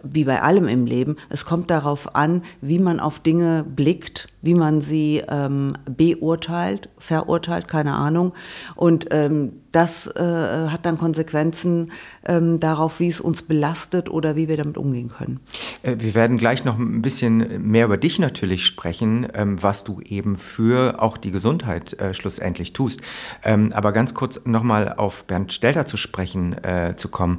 wie 0.03 0.25
bei 0.25 0.43
allem 0.43 0.69
im 0.69 0.87
Leben, 0.87 1.17
es 1.31 1.45
kommt 1.45 1.71
darauf 1.71 2.15
an, 2.15 2.43
wie 2.61 2.79
man 2.79 3.01
auf 3.01 3.21
Dinge 3.21 3.65
blickt, 3.65 4.29
wie 4.43 4.55
man 4.55 4.81
sie 4.81 5.23
ähm, 5.29 5.75
beurteilt, 5.89 6.89
verurteilt, 6.99 7.69
keine 7.69 7.95
Ahnung. 7.95 8.35
Und 8.75 9.07
ähm, 9.11 9.53
das 9.73 10.07
äh, 10.07 10.21
hat 10.21 10.87
dann 10.87 10.99
Konsequenzen 10.99 11.91
ähm, 12.25 12.61
darauf, 12.61 13.01
wie 13.01 13.09
es 13.09 13.21
uns 13.21 13.43
belastet 13.43 14.09
oder 14.09 14.37
wie 14.37 14.49
wir 14.49 14.57
damit 14.57 14.79
umgehen 14.79 15.09
können. 15.09 15.41
Äh, 15.83 15.97
wir 15.99 16.15
werden 16.15 16.37
gleich 16.37 16.65
noch 16.65 16.79
ein 16.79 17.03
bisschen 17.03 17.69
mehr 17.69 17.87
über 17.87 17.97
dich 17.97 18.19
natürlich 18.19 18.65
sprechen, 18.67 19.27
ähm, 19.35 19.63
was 19.63 19.83
du 19.83 20.01
eben 20.01 20.37
für 20.37 21.03
auch 21.03 21.17
die 21.17 21.31
Gesundheit 21.31 21.95
äh, 21.95 22.15
schlussendlich 22.15 22.73
tust. 22.73 23.01
Ähm, 23.43 23.73
aber 23.73 23.93
ganz 23.93 24.15
kurz 24.15 24.41
nochmal 24.45 24.93
auf 24.93 25.25
Bernd 25.25 25.53
Stelter 25.53 25.87
zu 25.87 25.97
sprechen 25.97 26.53
äh, 26.63 26.95
zu 26.97 27.09
kommen 27.09 27.39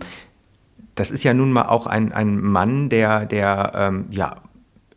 das 0.96 1.12
ist 1.12 1.24
ja 1.24 1.34
nun 1.34 1.52
mal 1.52 1.68
auch 1.68 1.88
ein, 1.88 2.12
ein 2.12 2.42
Mann, 2.42 2.90
der, 2.90 3.26
der 3.26 3.74
ähm, 3.76 4.06
ja, 4.10 4.42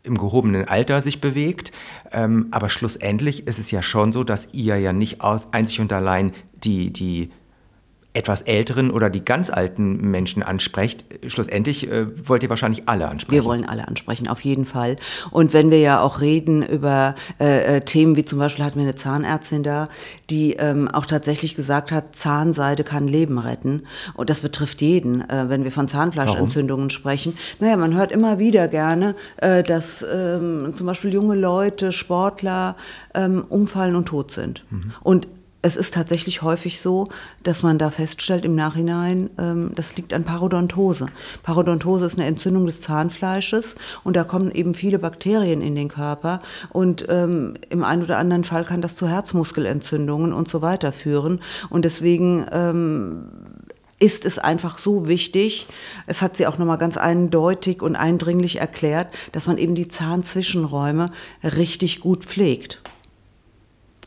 im 0.03 0.17
gehobenen 0.17 0.67
Alter 0.67 1.01
sich 1.01 1.21
bewegt. 1.21 1.71
Ähm, 2.11 2.47
aber 2.51 2.69
schlussendlich 2.69 3.47
ist 3.47 3.59
es 3.59 3.71
ja 3.71 3.81
schon 3.81 4.11
so, 4.11 4.23
dass 4.23 4.47
ihr 4.53 4.77
ja 4.79 4.93
nicht 4.93 5.21
aus, 5.21 5.49
einzig 5.51 5.81
und 5.81 5.93
allein 5.93 6.33
die, 6.63 6.91
die 6.91 7.31
etwas 8.19 8.41
älteren 8.41 8.91
oder 8.91 9.09
die 9.09 9.23
ganz 9.23 9.49
alten 9.49 10.11
Menschen 10.11 10.43
ansprecht. 10.43 11.05
Schlussendlich 11.27 11.89
äh, 11.89 12.05
wollt 12.27 12.43
ihr 12.43 12.49
wahrscheinlich 12.49 12.83
alle 12.87 13.07
ansprechen. 13.07 13.31
Wir 13.41 13.45
wollen 13.45 13.65
alle 13.65 13.87
ansprechen, 13.87 14.27
auf 14.27 14.41
jeden 14.41 14.65
Fall. 14.65 14.97
Und 15.31 15.53
wenn 15.53 15.71
wir 15.71 15.79
ja 15.79 16.01
auch 16.01 16.19
reden 16.19 16.61
über 16.61 17.15
äh, 17.39 17.77
äh, 17.77 17.81
Themen 17.81 18.17
wie 18.17 18.25
zum 18.25 18.37
Beispiel 18.37 18.65
hatten 18.65 18.75
wir 18.75 18.83
eine 18.83 18.95
Zahnärztin 18.95 19.63
da, 19.63 19.87
die 20.29 20.53
ähm, 20.53 20.89
auch 20.89 21.05
tatsächlich 21.05 21.55
gesagt 21.55 21.93
hat, 21.93 22.13
Zahnseide 22.13 22.83
kann 22.83 23.07
Leben 23.07 23.39
retten. 23.39 23.83
Und 24.15 24.29
das 24.29 24.41
betrifft 24.41 24.81
jeden, 24.81 25.27
äh, 25.29 25.45
wenn 25.47 25.63
wir 25.63 25.71
von 25.71 25.87
Zahnfleischentzündungen 25.87 26.87
Warum? 26.87 26.89
sprechen. 26.89 27.37
Naja, 27.59 27.77
man 27.77 27.95
hört 27.95 28.11
immer 28.11 28.37
wieder 28.37 28.67
gerne, 28.67 29.13
äh, 29.37 29.63
dass 29.63 30.05
ähm, 30.11 30.73
zum 30.75 30.85
Beispiel 30.85 31.13
junge 31.13 31.35
Leute, 31.35 31.93
Sportler 31.93 32.75
ähm, 33.13 33.45
umfallen 33.47 33.95
und 33.95 34.07
tot 34.07 34.31
sind. 34.31 34.65
Mhm. 34.69 34.91
Und 35.01 35.27
es 35.61 35.75
ist 35.75 35.93
tatsächlich 35.93 36.41
häufig 36.41 36.79
so, 36.79 37.07
dass 37.43 37.63
man 37.63 37.77
da 37.77 37.91
feststellt 37.91 38.45
im 38.45 38.55
Nachhinein, 38.55 39.29
ähm, 39.37 39.71
das 39.75 39.97
liegt 39.97 40.13
an 40.13 40.23
Parodontose. 40.23 41.07
Parodontose 41.43 42.05
ist 42.05 42.17
eine 42.17 42.27
Entzündung 42.27 42.65
des 42.65 42.81
Zahnfleisches 42.81 43.75
und 44.03 44.15
da 44.15 44.23
kommen 44.23 44.51
eben 44.51 44.73
viele 44.73 44.99
Bakterien 44.99 45.61
in 45.61 45.75
den 45.75 45.89
Körper 45.89 46.41
und 46.69 47.05
ähm, 47.09 47.55
im 47.69 47.83
einen 47.83 48.03
oder 48.03 48.17
anderen 48.17 48.45
Fall 48.45 48.63
kann 48.63 48.81
das 48.81 48.95
zu 48.95 49.07
Herzmuskelentzündungen 49.07 50.31
und 50.31 50.47
so 50.47 50.61
weiter 50.61 50.93
führen. 50.93 51.41
Und 51.69 51.83
deswegen 51.83 52.45
ähm, 52.51 53.25
ist 53.99 54.23
es 54.23 54.39
einfach 54.39 54.77
so 54.77 55.09
wichtig, 55.09 55.67
es 56.07 56.21
hat 56.21 56.37
sie 56.37 56.47
auch 56.47 56.57
nochmal 56.57 56.77
ganz 56.77 56.95
eindeutig 56.95 57.81
und 57.81 57.97
eindringlich 57.97 58.59
erklärt, 58.59 59.09
dass 59.33 59.45
man 59.45 59.57
eben 59.57 59.75
die 59.75 59.89
Zahnzwischenräume 59.89 61.11
richtig 61.43 61.99
gut 61.99 62.23
pflegt. 62.23 62.81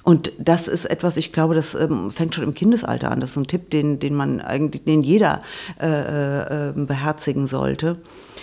Und 0.02 0.32
das 0.38 0.68
ist 0.68 0.84
etwas, 0.86 1.16
ich 1.16 1.32
glaube, 1.32 1.54
das 1.54 1.74
ähm, 1.74 2.10
fängt 2.10 2.34
schon 2.34 2.44
im 2.44 2.54
Kindesalter 2.54 3.10
an. 3.10 3.20
Das 3.20 3.30
ist 3.30 3.36
ein 3.36 3.46
Tipp, 3.46 3.70
den, 3.70 4.00
den 4.00 4.14
man 4.14 4.40
eigentlich, 4.40 4.84
den 4.84 5.02
jeder 5.02 5.42
äh, 5.80 5.86
äh, 5.86 6.70
ähm, 6.70 6.86
beherzigen 6.86 7.46
sollte. 7.46 7.98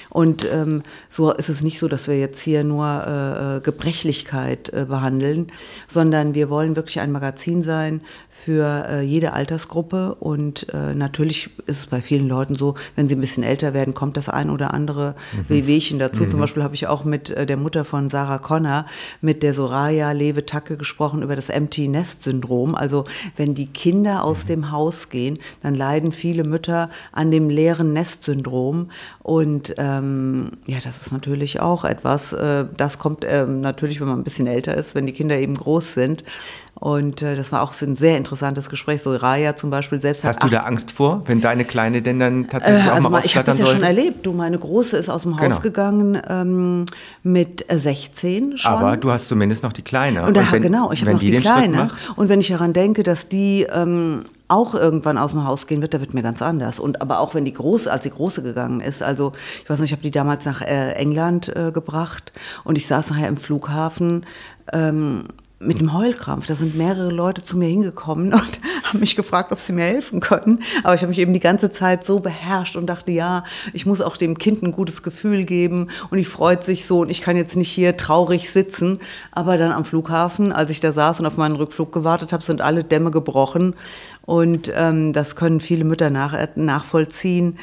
Und 0.10 0.48
ähm, 0.52 0.84
so 1.10 1.32
ist 1.32 1.50
es 1.50 1.62
nicht 1.62 1.80
so, 1.80 1.88
dass 1.88 2.08
wir 2.08 2.18
jetzt 2.18 2.42
hier 2.42 2.64
nur 2.64 2.86
äh, 2.86 3.58
äh 3.58 3.62
Gebrechlichkeit 3.62 4.70
äh, 4.74 4.86
behandeln, 4.86 5.52
sondern 5.88 6.34
wir 6.34 6.50
wollen 6.50 6.76
wirklich 6.76 7.00
ein 7.00 7.12
Magazin 7.12 7.64
sein 7.64 8.02
für 8.30 8.88
äh, 8.90 9.02
jede 9.02 9.34
Altersgruppe. 9.34 10.16
Und 10.20 10.68
äh, 10.74 10.96
natürlich 10.96 11.50
ist 11.68 11.80
es 11.80 11.88
bei 11.88 12.02
vielen 12.02 12.28
Leuten 12.28 12.56
so, 12.56 12.76
wenn 12.96 13.08
sie 13.08 13.16
ein 13.16 13.22
bisschen 13.22 13.44
älter 13.44 13.74
werden, 13.74 13.94
kommt 13.94 14.18
das 14.18 14.30
ein 14.30 14.50
oder 14.50 14.74
andere 14.74 15.16
mhm. 15.34 15.50
Wehwehchen 15.50 16.00
dazu. 16.00 16.24
Mhm. 16.24 16.30
Zum 16.30 16.40
Beispiel 16.40 16.64
habe 16.64 16.76
ich 16.76 16.88
auch 16.88 17.04
mit 17.04 17.30
äh, 17.30 17.46
der 17.46 17.58
Mutter 17.58 17.86
von 17.86 18.10
Sarah 18.10 18.40
Connor, 18.40 18.86
mit 19.22 19.44
der 19.44 19.54
Soraya 19.54 20.12
Lewe 20.12 20.46
Tacke 20.46 20.78
gesprochen 20.78 21.22
über 21.22 21.36
das 21.36 21.50
Empty 21.50 21.88
Nest 21.88 22.24
Syndrom. 22.24 22.76
Also 22.76 23.06
wenn 23.36 23.56
die 23.56 23.68
Kinder 23.68 24.24
aus 24.24 24.44
mhm. 24.44 24.48
dem 24.48 24.72
Haus 24.72 25.10
gehen, 25.10 25.40
dann 25.62 25.76
leiden 25.76 26.12
viele 26.12 26.44
Mütter 26.44 26.90
an 27.12 27.32
dem 27.32 27.50
leeren 27.50 27.94
Nest 27.94 28.24
Syndrom. 28.24 28.90
Und 29.22 29.76
ähm, 30.00 30.52
ja, 30.66 30.80
das 30.84 30.98
ist 30.98 31.12
natürlich 31.12 31.60
auch 31.60 31.86
etwas, 31.86 32.34
äh, 32.34 32.66
das 32.76 32.98
kommt 32.98 33.26
ähm, 33.28 33.62
natürlich, 33.62 34.00
wenn 34.00 34.08
man 34.08 34.20
ein 34.20 34.24
bisschen 34.24 34.48
älter 34.48 34.76
ist, 34.76 34.96
wenn 34.96 35.06
die 35.06 35.14
Kinder 35.14 35.38
eben 35.38 35.56
groß 35.56 35.94
sind. 35.94 36.24
Und 36.76 37.22
äh, 37.22 37.36
das 37.36 37.52
war 37.52 37.62
auch 37.62 37.74
ein 37.82 37.98
sehr 37.98 38.16
interessantes 38.16 38.70
Gespräch. 38.70 39.02
So 39.02 39.14
Raya 39.14 39.58
zum 39.58 39.70
Beispiel 39.70 40.02
selbst 40.02 40.24
Hast 40.24 40.42
du 40.42 40.48
da 40.48 40.62
Angst 40.62 40.92
vor, 40.92 41.22
wenn 41.26 41.42
deine 41.42 41.66
Kleine 41.66 42.02
denn 42.02 42.20
dann 42.20 42.48
tatsächlich 42.48 42.86
äh, 42.86 42.90
also 42.90 43.08
auch 43.08 43.12
mal 43.12 43.26
Ich 43.26 43.36
habe 43.36 43.46
das 43.46 43.60
ja 43.60 43.66
schon 43.66 43.84
erlebt. 43.84 44.26
Du, 44.26 44.32
meine 44.32 44.58
Große 44.58 44.96
ist 44.96 45.10
aus 45.10 45.24
dem 45.24 45.36
Haus 45.36 45.42
genau. 45.42 45.60
gegangen 45.60 46.22
ähm, 46.28 46.86
mit 47.22 47.66
16 47.70 48.58
schon. 48.58 48.72
Aber 48.72 48.96
du 48.96 49.12
hast 49.12 49.28
zumindest 49.28 49.64
noch 49.64 49.74
die 49.74 49.82
Kleine. 49.82 50.24
Und, 50.24 50.38
da, 50.38 50.42
Und 50.42 50.52
wenn, 50.54 50.62
genau, 50.62 50.92
ich 50.94 51.02
habe 51.02 51.14
noch 51.14 51.20
die, 51.20 51.32
die 51.32 51.38
Kleine. 51.38 51.92
Und 52.16 52.30
wenn 52.30 52.40
ich 52.40 52.48
daran 52.48 52.72
denke, 52.72 53.04
dass 53.04 53.28
die 53.28 53.68
ähm, 53.70 54.24
auch 54.50 54.76
irgendwann 54.76 55.18
aus 55.18 55.32
dem 55.32 55.46
Haus 55.46 55.68
gehen 55.68 55.82
wird, 55.82 55.94
da 55.94 56.02
wird 56.02 56.14
mir 56.14 56.24
ganz 56.24 56.42
anders. 56.42 56.80
Und 56.80 57.02
aber 57.02 57.20
auch 57.20 57.34
wenn 57.34 57.46
die 57.46 57.54
große, 57.54 57.92
als 57.92 58.04
die 58.04 58.10
große 58.10 58.44
gegangen 58.44 58.82
ist, 58.82 59.02
also 59.02 59.32
ich 59.64 59.70
weiß 59.70 59.80
nicht, 59.80 59.90
ich 59.90 59.94
habe 59.94 60.04
die 60.04 60.12
damals 60.12 60.44
nach 60.46 60.62
äh, 60.62 60.94
England 60.94 61.56
äh, 61.56 61.72
gebracht 61.72 62.34
und 62.64 62.78
ich 62.78 62.88
saß 62.88 63.10
nachher 63.10 63.28
im 63.28 63.38
Flughafen. 63.38 64.26
Ähm, 64.74 65.26
mit 65.60 65.80
dem 65.80 65.94
Heulkrampf. 65.94 66.46
Da 66.46 66.56
sind 66.56 66.76
mehrere 66.76 67.10
Leute 67.10 67.44
zu 67.44 67.58
mir 67.58 67.68
hingekommen 67.68 68.34
und 68.34 68.60
haben 68.84 69.00
mich 69.00 69.16
gefragt, 69.16 69.52
ob 69.52 69.60
sie 69.60 69.74
mir 69.74 69.84
helfen 69.84 70.20
können. 70.22 70.64
Aber 70.84 70.96
ich 70.96 71.02
habe 71.02 71.10
mich 71.10 71.20
eben 71.20 71.34
die 71.34 71.40
ganze 71.40 71.70
Zeit 71.70 72.06
so 72.06 72.20
beherrscht 72.20 72.76
und 72.76 72.88
dachte, 72.88 73.12
ja, 73.12 73.44
ich 73.74 73.86
muss 73.86 74.02
auch 74.02 74.18
dem 74.18 74.38
Kind 74.38 74.64
ein 74.64 74.72
gutes 74.72 75.04
Gefühl 75.04 75.46
geben 75.46 75.90
und 76.10 76.18
ich 76.18 76.30
freut 76.30 76.64
sich 76.64 76.86
so 76.86 77.02
und 77.02 77.10
ich 77.10 77.22
kann 77.22 77.36
jetzt 77.36 77.56
nicht 77.56 77.70
hier 77.70 77.98
traurig 77.98 78.52
sitzen. 78.52 79.00
Aber 79.32 79.58
dann 79.58 79.72
am 79.72 79.86
Flughafen, 79.86 80.52
als 80.52 80.72
ich 80.72 80.80
da 80.80 80.94
saß 80.94 81.20
und 81.20 81.26
auf 81.26 81.38
meinen 81.38 81.56
Rückflug 81.56 81.92
gewartet 81.92 82.32
habe, 82.32 82.44
sind 82.44 82.62
alle 82.62 82.84
Dämme 82.84 83.12
gebrochen 83.12 83.76
und 84.30 84.72
ähm, 84.76 85.12
das 85.12 85.36
können 85.36 85.60
viele 85.60 85.84
Mütter 85.84 86.12
nach, 86.12 86.38
nachvollziehen. 86.56 87.58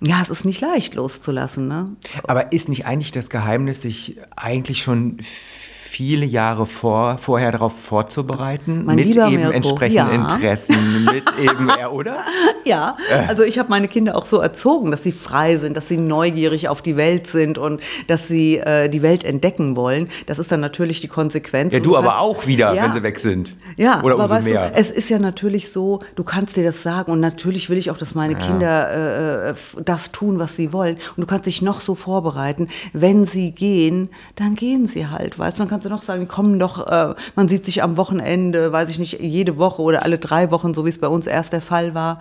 Ja, 0.00 0.20
es 0.20 0.28
ist 0.28 0.44
nicht 0.44 0.60
leicht 0.60 0.96
loszulassen. 0.96 1.68
Ne? 1.68 1.94
Aber 2.24 2.50
ist 2.50 2.68
nicht 2.68 2.84
eigentlich 2.84 3.12
das 3.12 3.30
Geheimnis, 3.30 3.82
sich 3.82 4.16
eigentlich 4.34 4.82
schon 4.82 5.18
viele 5.90 6.24
Jahre 6.24 6.66
vor, 6.66 7.18
vorher 7.18 7.50
darauf 7.50 7.72
vorzubereiten, 7.72 8.84
mein 8.84 8.94
mit 8.94 9.06
eben 9.08 9.34
Mirko, 9.34 9.50
entsprechenden 9.50 10.22
ja. 10.22 10.30
Interessen, 10.30 11.04
mit 11.04 11.24
eben, 11.42 11.68
oder? 11.90 12.18
Ja, 12.64 12.96
also 13.26 13.42
ich 13.42 13.58
habe 13.58 13.70
meine 13.70 13.88
Kinder 13.88 14.16
auch 14.16 14.24
so 14.24 14.38
erzogen, 14.38 14.92
dass 14.92 15.02
sie 15.02 15.10
frei 15.10 15.56
sind, 15.56 15.76
dass 15.76 15.88
sie 15.88 15.96
neugierig 15.96 16.68
auf 16.68 16.80
die 16.80 16.96
Welt 16.96 17.26
sind 17.26 17.58
und 17.58 17.82
dass 18.06 18.28
sie 18.28 18.58
äh, 18.58 18.88
die 18.88 19.02
Welt 19.02 19.24
entdecken 19.24 19.74
wollen. 19.74 20.08
Das 20.26 20.38
ist 20.38 20.52
dann 20.52 20.60
natürlich 20.60 21.00
die 21.00 21.08
Konsequenz. 21.08 21.72
Ja, 21.72 21.80
du 21.80 21.96
aber 21.96 22.20
auch 22.20 22.46
wieder, 22.46 22.72
ja. 22.72 22.84
wenn 22.84 22.92
sie 22.92 23.02
weg 23.02 23.18
sind. 23.18 23.56
Ja, 23.76 24.00
oder 24.04 24.14
aber 24.14 24.36
umso 24.36 24.44
mehr. 24.44 24.70
Du, 24.70 24.76
es 24.76 24.90
ist 24.90 25.10
ja 25.10 25.18
natürlich 25.18 25.72
so, 25.72 26.00
du 26.14 26.22
kannst 26.22 26.56
dir 26.56 26.62
das 26.62 26.84
sagen 26.84 27.10
und 27.10 27.18
natürlich 27.18 27.68
will 27.68 27.78
ich 27.78 27.90
auch, 27.90 27.98
dass 27.98 28.14
meine 28.14 28.34
ja. 28.34 28.38
Kinder 28.38 28.90
äh, 28.92 29.50
äh 29.50 29.54
das 29.84 30.12
tun, 30.12 30.38
was 30.38 30.54
sie 30.54 30.72
wollen. 30.72 30.98
Und 31.16 31.22
du 31.22 31.26
kannst 31.26 31.46
dich 31.46 31.62
noch 31.62 31.80
so 31.80 31.96
vorbereiten. 31.96 32.68
Wenn 32.92 33.24
sie 33.24 33.50
gehen, 33.50 34.10
dann 34.36 34.54
gehen 34.54 34.86
sie 34.86 35.08
halt, 35.08 35.36
weißt 35.36 35.58
du, 35.58 35.62
dann 35.62 35.68
kannst 35.68 35.79
du 35.84 35.88
noch 35.88 36.02
sagen, 36.02 36.28
kommen 36.28 36.58
doch, 36.58 36.86
äh, 36.86 37.14
man 37.36 37.48
sieht 37.48 37.66
sich 37.66 37.82
am 37.82 37.96
Wochenende, 37.96 38.72
weiß 38.72 38.90
ich 38.90 38.98
nicht, 38.98 39.20
jede 39.20 39.58
Woche 39.58 39.82
oder 39.82 40.02
alle 40.02 40.18
drei 40.18 40.50
Wochen, 40.50 40.74
so 40.74 40.84
wie 40.84 40.90
es 40.90 40.98
bei 40.98 41.08
uns 41.08 41.26
erst 41.26 41.52
der 41.52 41.60
Fall 41.60 41.94
war. 41.94 42.20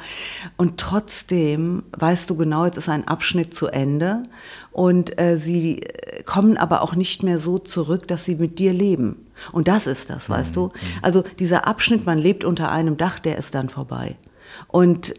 Und 0.57 0.77
trotzdem 0.79 1.83
weißt 1.97 2.29
du 2.29 2.35
genau, 2.35 2.65
jetzt 2.65 2.77
ist 2.77 2.89
ein 2.89 3.07
Abschnitt 3.07 3.53
zu 3.53 3.67
Ende 3.67 4.23
und 4.71 5.19
äh, 5.19 5.37
sie 5.37 5.81
kommen 6.25 6.57
aber 6.57 6.81
auch 6.81 6.95
nicht 6.95 7.23
mehr 7.23 7.39
so 7.39 7.59
zurück, 7.59 8.07
dass 8.07 8.25
sie 8.25 8.35
mit 8.35 8.59
dir 8.59 8.73
leben. 8.73 9.27
Und 9.51 9.67
das 9.67 9.87
ist 9.87 10.09
das, 10.09 10.29
weißt 10.29 10.51
mhm. 10.51 10.53
du? 10.53 10.71
Also 11.01 11.23
dieser 11.39 11.67
Abschnitt, 11.67 12.05
man 12.05 12.17
lebt 12.17 12.43
unter 12.43 12.71
einem 12.71 12.97
Dach, 12.97 13.19
der 13.19 13.37
ist 13.37 13.55
dann 13.55 13.69
vorbei. 13.69 14.15
Und 14.67 15.13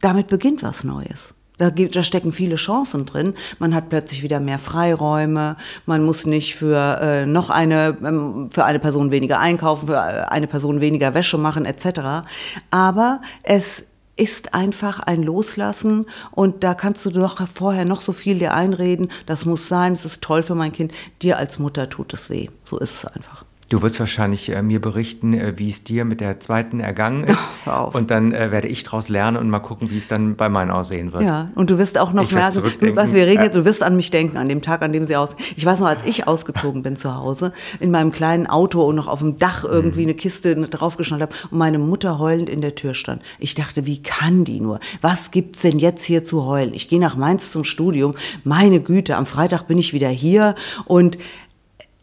damit 0.00 0.26
beginnt 0.28 0.62
was 0.62 0.84
Neues. 0.84 1.34
Da, 1.62 1.70
gibt, 1.70 1.94
da 1.94 2.02
stecken 2.02 2.32
viele 2.32 2.56
Chancen 2.56 3.06
drin. 3.06 3.34
Man 3.60 3.72
hat 3.72 3.88
plötzlich 3.88 4.24
wieder 4.24 4.40
mehr 4.40 4.58
Freiräume. 4.58 5.54
Man 5.86 6.04
muss 6.04 6.26
nicht 6.26 6.56
für 6.56 6.98
äh, 7.00 7.24
noch 7.24 7.50
eine 7.50 7.96
ähm, 8.04 8.50
für 8.50 8.64
eine 8.64 8.80
Person 8.80 9.12
weniger 9.12 9.38
einkaufen, 9.38 9.86
für 9.86 9.94
äh, 9.94 10.24
eine 10.28 10.48
Person 10.48 10.80
weniger 10.80 11.14
Wäsche 11.14 11.38
machen 11.38 11.64
etc. 11.64 12.26
Aber 12.72 13.20
es 13.44 13.84
ist 14.16 14.54
einfach 14.54 14.98
ein 14.98 15.22
Loslassen 15.22 16.06
und 16.32 16.64
da 16.64 16.74
kannst 16.74 17.06
du 17.06 17.10
doch 17.10 17.40
vorher 17.46 17.84
noch 17.84 18.02
so 18.02 18.10
viel 18.12 18.40
dir 18.40 18.54
einreden. 18.54 19.12
Das 19.26 19.44
muss 19.44 19.68
sein. 19.68 19.92
Es 19.92 20.04
ist 20.04 20.20
toll 20.20 20.42
für 20.42 20.56
mein 20.56 20.72
Kind. 20.72 20.90
Dir 21.22 21.38
als 21.38 21.60
Mutter 21.60 21.88
tut 21.88 22.12
es 22.12 22.28
weh. 22.28 22.48
So 22.64 22.80
ist 22.80 22.92
es 22.92 23.04
einfach. 23.04 23.44
Du 23.72 23.80
wirst 23.80 23.98
wahrscheinlich 24.00 24.50
äh, 24.50 24.60
mir 24.60 24.82
berichten, 24.82 25.32
äh, 25.32 25.54
wie 25.56 25.70
es 25.70 25.82
dir 25.82 26.04
mit 26.04 26.20
der 26.20 26.40
zweiten 26.40 26.78
ergangen 26.78 27.24
ist. 27.24 27.38
Ach, 27.64 27.94
und 27.94 28.10
dann 28.10 28.34
äh, 28.34 28.50
werde 28.50 28.68
ich 28.68 28.84
daraus 28.84 29.08
lernen 29.08 29.38
und 29.38 29.48
mal 29.48 29.60
gucken, 29.60 29.90
wie 29.90 29.96
es 29.96 30.08
dann 30.08 30.36
bei 30.36 30.50
meinen 30.50 30.70
aussehen 30.70 31.14
wird. 31.14 31.22
Ja, 31.22 31.48
und 31.54 31.70
du 31.70 31.78
wirst 31.78 31.96
auch 31.96 32.12
noch 32.12 32.24
ich 32.24 32.32
merken, 32.32 32.62
du, 32.80 32.96
was 32.96 33.14
wir 33.14 33.26
reden 33.26 33.44
jetzt, 33.44 33.56
du 33.56 33.64
wirst 33.64 33.82
an 33.82 33.96
mich 33.96 34.10
denken, 34.10 34.36
an 34.36 34.46
dem 34.46 34.60
Tag, 34.60 34.82
an 34.82 34.92
dem 34.92 35.06
sie 35.06 35.16
aus. 35.16 35.30
Ich 35.56 35.64
weiß 35.64 35.78
noch, 35.78 35.86
als 35.86 36.02
ich 36.04 36.28
ausgezogen 36.28 36.82
bin 36.82 36.96
zu 36.96 37.16
Hause, 37.16 37.54
in 37.80 37.90
meinem 37.90 38.12
kleinen 38.12 38.46
Auto 38.46 38.82
und 38.82 38.94
noch 38.94 39.06
auf 39.06 39.20
dem 39.20 39.38
Dach 39.38 39.64
irgendwie 39.64 40.02
mhm. 40.02 40.08
eine 40.08 40.14
Kiste 40.16 40.54
draufgeschnallt 40.54 41.22
habe 41.22 41.34
und 41.50 41.56
meine 41.56 41.78
Mutter 41.78 42.18
heulend 42.18 42.50
in 42.50 42.60
der 42.60 42.74
Tür 42.74 42.92
stand. 42.92 43.22
Ich 43.38 43.54
dachte, 43.54 43.86
wie 43.86 44.02
kann 44.02 44.44
die 44.44 44.60
nur? 44.60 44.80
Was 45.00 45.30
gibt's 45.30 45.62
denn 45.62 45.78
jetzt 45.78 46.04
hier 46.04 46.26
zu 46.26 46.44
heulen? 46.44 46.74
Ich 46.74 46.90
gehe 46.90 47.00
nach 47.00 47.16
Mainz 47.16 47.50
zum 47.50 47.64
Studium. 47.64 48.16
Meine 48.44 48.80
Güte, 48.80 49.16
am 49.16 49.24
Freitag 49.24 49.66
bin 49.66 49.78
ich 49.78 49.94
wieder 49.94 50.10
hier 50.10 50.56
und 50.84 51.16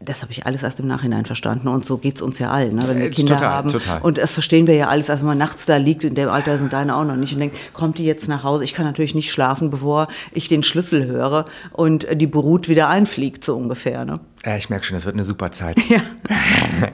das 0.01 0.21
habe 0.21 0.31
ich 0.31 0.45
alles 0.45 0.63
erst 0.63 0.79
im 0.79 0.87
Nachhinein 0.87 1.25
verstanden 1.25 1.67
und 1.67 1.85
so 1.85 1.97
geht 1.97 2.15
es 2.15 2.21
uns 2.21 2.39
ja 2.39 2.49
allen, 2.49 2.75
ne? 2.75 2.87
wenn 2.87 2.99
wir 2.99 3.07
äh, 3.07 3.09
Kinder 3.09 3.35
total, 3.35 3.49
haben. 3.49 3.71
Total. 3.71 4.01
Und 4.01 4.17
das 4.17 4.31
verstehen 4.31 4.65
wir 4.65 4.75
ja 4.75 4.87
alles, 4.87 5.09
als 5.09 5.21
man 5.21 5.37
nachts 5.37 5.65
da 5.65 5.75
liegt, 5.75 6.05
in 6.05 6.15
dem 6.15 6.29
Alter 6.29 6.57
sind 6.57 6.71
deine 6.71 6.95
auch 6.95 7.03
noch 7.03 7.17
nicht 7.17 7.33
und 7.33 7.39
denkt, 7.39 7.57
kommt 7.73 7.97
die 7.97 8.05
jetzt 8.05 8.29
nach 8.29 8.43
Hause? 8.43 8.63
Ich 8.63 8.73
kann 8.73 8.85
natürlich 8.85 9.13
nicht 9.13 9.31
schlafen, 9.31 9.69
bevor 9.69 10.07
ich 10.31 10.47
den 10.47 10.63
Schlüssel 10.63 11.05
höre 11.05 11.45
und 11.73 12.07
die 12.13 12.27
Brut 12.27 12.69
wieder 12.69 12.87
einfliegt, 12.87 13.43
so 13.43 13.57
ungefähr. 13.57 14.05
Ne? 14.05 14.21
Ja, 14.45 14.55
ich 14.55 14.69
merke 14.69 14.85
schon, 14.85 14.95
das 14.95 15.05
wird 15.05 15.15
eine 15.15 15.25
super 15.25 15.51
Zeit. 15.51 15.77
Ja. 15.89 16.01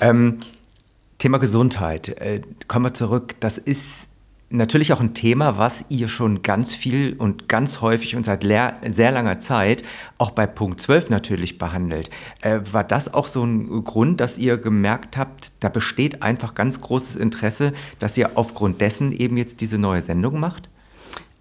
ähm, 0.00 0.38
Thema 1.18 1.38
Gesundheit. 1.38 2.08
Äh, 2.08 2.40
kommen 2.68 2.86
wir 2.86 2.94
zurück. 2.94 3.34
Das 3.40 3.58
ist 3.58 4.08
natürlich 4.50 4.92
auch 4.92 5.00
ein 5.00 5.14
Thema, 5.14 5.58
was 5.58 5.84
ihr 5.88 6.08
schon 6.08 6.42
ganz 6.42 6.74
viel 6.74 7.14
und 7.14 7.48
ganz 7.48 7.80
häufig 7.80 8.16
und 8.16 8.24
seit 8.24 8.42
sehr 8.42 9.10
langer 9.12 9.38
Zeit 9.38 9.82
auch 10.18 10.30
bei 10.30 10.46
Punkt 10.46 10.80
12 10.80 11.10
natürlich 11.10 11.58
behandelt. 11.58 12.10
Äh, 12.40 12.60
war 12.72 12.84
das 12.84 13.12
auch 13.14 13.28
so 13.28 13.44
ein 13.44 13.84
Grund, 13.84 14.20
dass 14.20 14.38
ihr 14.38 14.58
gemerkt 14.58 15.16
habt, 15.16 15.52
da 15.60 15.68
besteht 15.68 16.22
einfach 16.22 16.54
ganz 16.54 16.80
großes 16.80 17.16
Interesse, 17.16 17.72
dass 17.98 18.16
ihr 18.16 18.32
aufgrund 18.34 18.80
dessen 18.80 19.12
eben 19.12 19.36
jetzt 19.36 19.60
diese 19.60 19.78
neue 19.78 20.02
Sendung 20.02 20.40
macht? 20.40 20.69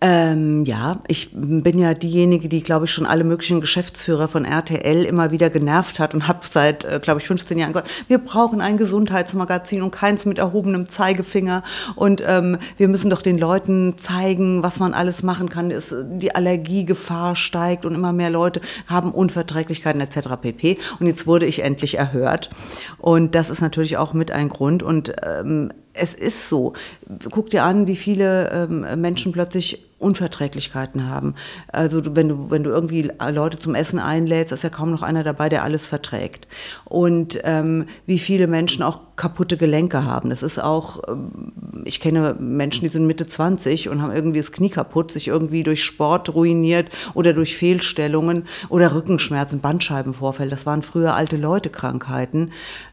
Ähm, 0.01 0.63
ja, 0.63 1.01
ich 1.09 1.29
bin 1.33 1.77
ja 1.77 1.93
diejenige, 1.93 2.47
die, 2.47 2.63
glaube 2.63 2.85
ich, 2.85 2.91
schon 2.91 3.05
alle 3.05 3.25
möglichen 3.25 3.59
Geschäftsführer 3.59 4.29
von 4.29 4.45
RTL 4.45 5.03
immer 5.03 5.31
wieder 5.31 5.49
genervt 5.49 5.99
hat 5.99 6.13
und 6.13 6.25
habe 6.25 6.39
seit, 6.49 6.85
äh, 6.85 7.01
glaube 7.01 7.19
ich, 7.19 7.27
15 7.27 7.57
Jahren 7.57 7.73
gesagt, 7.73 7.89
wir 8.07 8.19
brauchen 8.19 8.61
ein 8.61 8.77
Gesundheitsmagazin 8.77 9.81
und 9.81 9.91
keins 9.91 10.23
mit 10.23 10.37
erhobenem 10.37 10.87
Zeigefinger 10.87 11.63
und 11.95 12.23
ähm, 12.25 12.59
wir 12.77 12.87
müssen 12.87 13.09
doch 13.09 13.21
den 13.21 13.37
Leuten 13.37 13.97
zeigen, 13.97 14.63
was 14.63 14.79
man 14.79 14.93
alles 14.93 15.21
machen 15.21 15.49
kann. 15.49 15.69
Es, 15.69 15.93
die 15.93 16.33
Allergiegefahr 16.33 17.35
steigt 17.35 17.85
und 17.85 17.93
immer 17.93 18.13
mehr 18.13 18.29
Leute 18.29 18.61
haben 18.87 19.11
Unverträglichkeiten 19.11 19.99
etc. 19.99 20.29
pp. 20.41 20.77
Und 21.01 21.07
jetzt 21.07 21.27
wurde 21.27 21.45
ich 21.45 21.59
endlich 21.59 21.97
erhört 21.97 22.49
und 22.99 23.35
das 23.35 23.49
ist 23.49 23.61
natürlich 23.61 23.97
auch 23.97 24.13
mit 24.13 24.31
ein 24.31 24.47
Grund 24.47 24.81
und 24.81 25.13
ähm, 25.23 25.73
es 25.91 26.13
ist 26.13 26.47
so. 26.47 26.71
Guck 27.29 27.49
dir 27.49 27.63
an, 27.63 27.85
wie 27.85 27.97
viele 27.97 28.49
ähm, 28.51 29.01
Menschen 29.01 29.33
plötzlich 29.33 29.88
Unverträglichkeiten 29.99 31.07
haben. 31.07 31.35
Also 31.67 32.15
wenn 32.15 32.29
du, 32.29 32.49
wenn 32.49 32.63
du 32.63 32.71
irgendwie 32.71 33.11
Leute 33.31 33.59
zum 33.59 33.75
Essen 33.75 33.99
einlädst, 33.99 34.51
ist 34.51 34.63
ja 34.63 34.69
kaum 34.69 34.91
noch 34.91 35.01
einer 35.01 35.23
dabei, 35.23 35.49
der 35.49 35.63
alles 35.63 35.85
verträgt. 35.85 36.47
Und 36.85 37.39
ähm, 37.43 37.85
wie 38.05 38.19
viele 38.19 38.47
Menschen 38.47 38.83
auch 38.83 39.01
kaputte 39.19 39.57
Gelenke 39.57 40.05
haben. 40.05 40.29
Das 40.29 40.43
ist 40.43 40.63
auch, 40.63 41.01
ähm, 41.09 41.51
ich 41.83 41.99
kenne 41.99 42.37
Menschen, 42.39 42.85
die 42.85 42.89
sind 42.89 43.05
Mitte 43.05 43.27
20 43.27 43.89
und 43.89 44.01
haben 44.01 44.13
irgendwie 44.13 44.39
das 44.39 44.53
Knie 44.53 44.69
kaputt, 44.69 45.11
sich 45.11 45.27
irgendwie 45.27 45.63
durch 45.63 45.83
Sport 45.83 46.33
ruiniert 46.33 46.87
oder 47.13 47.33
durch 47.33 47.57
Fehlstellungen 47.57 48.47
oder 48.69 48.95
Rückenschmerzen, 48.95 49.59
Bandscheibenvorfälle. 49.59 50.49
Das 50.49 50.65
waren 50.65 50.81
früher 50.81 51.15
alte 51.15 51.35
Leute 51.35 51.69
Krankheiten. 51.69 52.51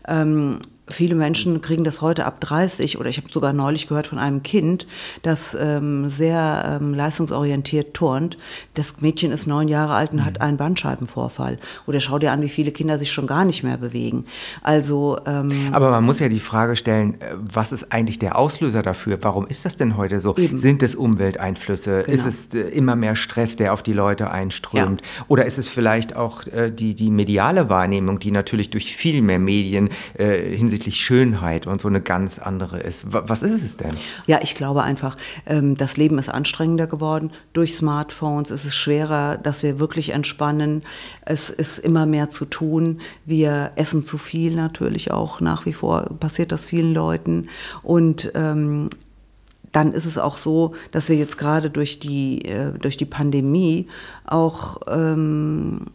Ähm, 0.09 0.59
viele 0.89 1.15
Menschen 1.15 1.61
kriegen 1.61 1.85
das 1.85 2.01
heute 2.01 2.27
ab 2.27 2.41
30 2.41 2.99
oder 2.99 3.09
ich 3.09 3.17
habe 3.17 3.29
sogar 3.31 3.53
neulich 3.53 3.89
gehört 3.89 4.07
von 4.07 4.19
einem 4.19 4.43
Kind, 4.43 4.87
das 5.23 5.57
ähm, 5.59 6.09
sehr 6.09 6.79
ähm, 6.81 6.95
leistungsorientiert 6.95 7.95
turnt. 7.95 8.39
Das 8.75 8.95
Mädchen 9.01 9.33
ist 9.33 9.47
neun 9.47 9.69
Jahre 9.69 9.95
alt 9.95 10.13
und 10.13 10.19
mhm. 10.19 10.25
hat 10.25 10.41
einen 10.41 10.57
Bandscheibenvorfall. 10.57 11.59
Oder 11.87 12.01
schau 12.01 12.19
dir 12.19 12.33
an, 12.33 12.43
wie 12.43 12.49
viele 12.49 12.71
Kinder 12.71 12.99
sich 12.99 13.11
schon 13.11 13.27
gar 13.27 13.45
nicht 13.45 13.65
mehr 13.65 13.77
bewegen. 13.77 14.27
Also 14.63 15.19
ähm, 15.27 15.71
aber 15.73 15.91
man 15.91 16.05
muss 16.05 16.21
ja 16.21 16.29
die 16.29 16.41
Frage 16.41 16.77
stellen, 16.77 17.21
äh, 17.21 17.35
was 17.37 17.73
ist 17.73 17.93
eigentlich 17.93 18.19
der 18.19 18.39
Auslöser 18.39 18.83
dafür? 18.83 19.19
Warum 19.23 19.47
ist 19.47 19.65
das 19.65 19.77
denn 19.77 19.97
heute 19.97 20.21
so? 20.21 20.37
Eben. 20.37 20.57
Sind 20.59 20.83
es 20.83 20.95
Umwelteinflüsse? 20.95 22.05
Genau. 22.05 22.15
Ist 22.15 22.27
es 22.27 22.55
äh, 22.55 22.69
immer 22.69 22.95
mehr 22.95 23.17
Stress, 23.17 23.57
der 23.57 23.73
auf 23.73 23.83
die 23.83 23.93
Leute 23.93 24.31
einströmt? 24.31 25.01
Ja. 25.01 25.25
Oder 25.29 25.47
ist 25.47 25.59
es 25.59 25.69
vielleicht 25.69 26.15
auch 26.15 26.47
äh, 26.47 26.71
die 26.71 26.95
die 26.95 27.11
mediale 27.11 27.69
Wahrnehmung, 27.69 28.21
die 28.21 28.31
natürlich 28.31 28.71
durch 28.71 28.97
viel 28.97 29.21
mehr 29.21 29.41
Medien 29.41 29.91
äh, 30.15 30.57
hinsichtlich 30.57 30.76
hinsichtlich 30.77 31.05
Schönheit 31.05 31.67
und 31.67 31.81
so 31.81 31.89
eine 31.89 32.01
ganz 32.01 32.39
andere 32.39 32.79
ist. 32.79 33.07
Was 33.09 33.43
ist 33.43 33.63
es 33.63 33.77
denn? 33.77 33.93
Ja, 34.27 34.41
ich 34.43 34.55
glaube 34.55 34.83
einfach, 34.83 35.17
ähm, 35.47 35.77
das 35.77 35.97
Leben 35.97 36.19
ist 36.19 36.29
anstrengender 36.29 36.87
geworden. 36.87 37.31
Durch 37.55 37.77
Smartphones 37.77 38.51
ist 38.51 38.65
es 38.65 38.75
schwerer, 38.75 39.39
dass 39.39 39.63
wir 39.63 39.79
wirklich 39.79 40.11
entspannen. 40.11 40.83
Es 41.23 41.49
ist 41.49 41.79
immer 41.79 42.05
mehr 42.05 42.29
zu 42.31 42.45
tun. 42.45 43.01
Wir 43.25 43.71
essen 43.77 44.05
zu 44.05 44.19
viel 44.19 44.55
natürlich 44.55 45.11
auch 45.11 45.41
nach 45.41 45.65
wie 45.65 45.73
vor, 45.73 46.03
passiert 46.21 46.53
das 46.53 46.67
vielen 46.67 46.93
Leuten. 46.93 47.49
Und 47.83 48.31
ähm, 48.35 48.91
dann 49.73 49.93
ist 49.93 50.07
es 50.07 50.19
auch 50.19 50.37
so, 50.37 50.75
dass 50.91 51.09
wir 51.09 51.17
jetzt 51.17 51.39
gerade 51.39 51.71
durch 51.71 52.01
die, 52.01 52.45
äh, 52.45 52.73
durch 52.79 52.97
die 52.97 53.07
Pandemie 53.07 53.89
auch 54.27 54.81
ähm, 54.89 55.87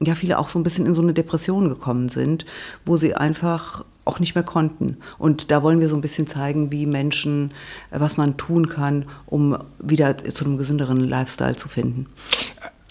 ja, 0.00 0.14
viele 0.14 0.38
auch 0.38 0.48
so 0.48 0.58
ein 0.58 0.62
bisschen 0.62 0.84
in 0.84 0.94
so 0.94 1.00
eine 1.00 1.14
Depression 1.14 1.68
gekommen 1.68 2.08
sind, 2.08 2.44
wo 2.84 2.96
sie 2.96 3.14
einfach 3.14 3.84
auch 4.06 4.20
nicht 4.20 4.34
mehr 4.34 4.44
konnten. 4.44 4.96
Und 5.18 5.50
da 5.50 5.62
wollen 5.62 5.80
wir 5.80 5.88
so 5.88 5.96
ein 5.96 6.00
bisschen 6.00 6.26
zeigen, 6.26 6.72
wie 6.72 6.86
Menschen, 6.86 7.50
äh, 7.90 8.00
was 8.00 8.16
man 8.16 8.38
tun 8.38 8.68
kann, 8.68 9.04
um 9.26 9.58
wieder 9.78 10.16
zu 10.16 10.44
einem 10.44 10.56
gesünderen 10.56 11.00
Lifestyle 11.00 11.56
zu 11.56 11.68
finden. 11.68 12.06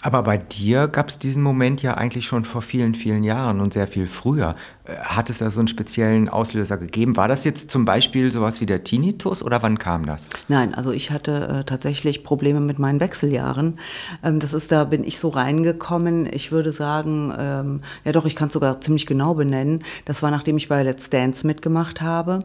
Aber 0.06 0.22
bei 0.22 0.36
dir 0.36 0.86
gab 0.86 1.08
es 1.08 1.18
diesen 1.18 1.42
Moment 1.42 1.82
ja 1.82 1.94
eigentlich 1.94 2.26
schon 2.26 2.44
vor 2.44 2.62
vielen, 2.62 2.94
vielen 2.94 3.24
Jahren 3.24 3.60
und 3.60 3.72
sehr 3.72 3.88
viel 3.88 4.06
früher. 4.06 4.54
Äh, 4.84 4.94
hat 4.98 5.30
es 5.30 5.38
da 5.38 5.50
so 5.50 5.58
einen 5.58 5.66
speziellen 5.66 6.28
Auslöser 6.28 6.76
gegeben? 6.76 7.16
War 7.16 7.26
das 7.26 7.42
jetzt 7.42 7.72
zum 7.72 7.84
Beispiel 7.84 8.30
sowas 8.30 8.60
wie 8.60 8.66
der 8.66 8.84
Tinnitus 8.84 9.42
oder 9.42 9.64
wann 9.64 9.80
kam 9.80 10.06
das? 10.06 10.28
Nein, 10.46 10.74
also 10.74 10.92
ich 10.92 11.10
hatte 11.10 11.48
äh, 11.48 11.64
tatsächlich 11.64 12.22
Probleme 12.22 12.60
mit 12.60 12.78
meinen 12.78 13.00
Wechseljahren. 13.00 13.80
Ähm, 14.22 14.38
das 14.38 14.52
ist, 14.52 14.70
da 14.70 14.84
bin 14.84 15.02
ich 15.02 15.18
so 15.18 15.28
reingekommen. 15.28 16.32
Ich 16.32 16.52
würde 16.52 16.70
sagen, 16.70 17.34
ähm, 17.36 17.80
ja 18.04 18.12
doch, 18.12 18.26
ich 18.26 18.36
kann 18.36 18.46
es 18.46 18.52
sogar 18.52 18.80
ziemlich 18.80 19.06
genau 19.06 19.34
benennen. 19.34 19.82
Das 20.04 20.22
war 20.22 20.30
nachdem 20.30 20.56
ich 20.56 20.68
bei 20.68 20.84
Let's 20.84 21.10
Dance 21.10 21.44
mitgemacht 21.44 22.00
habe. 22.00 22.44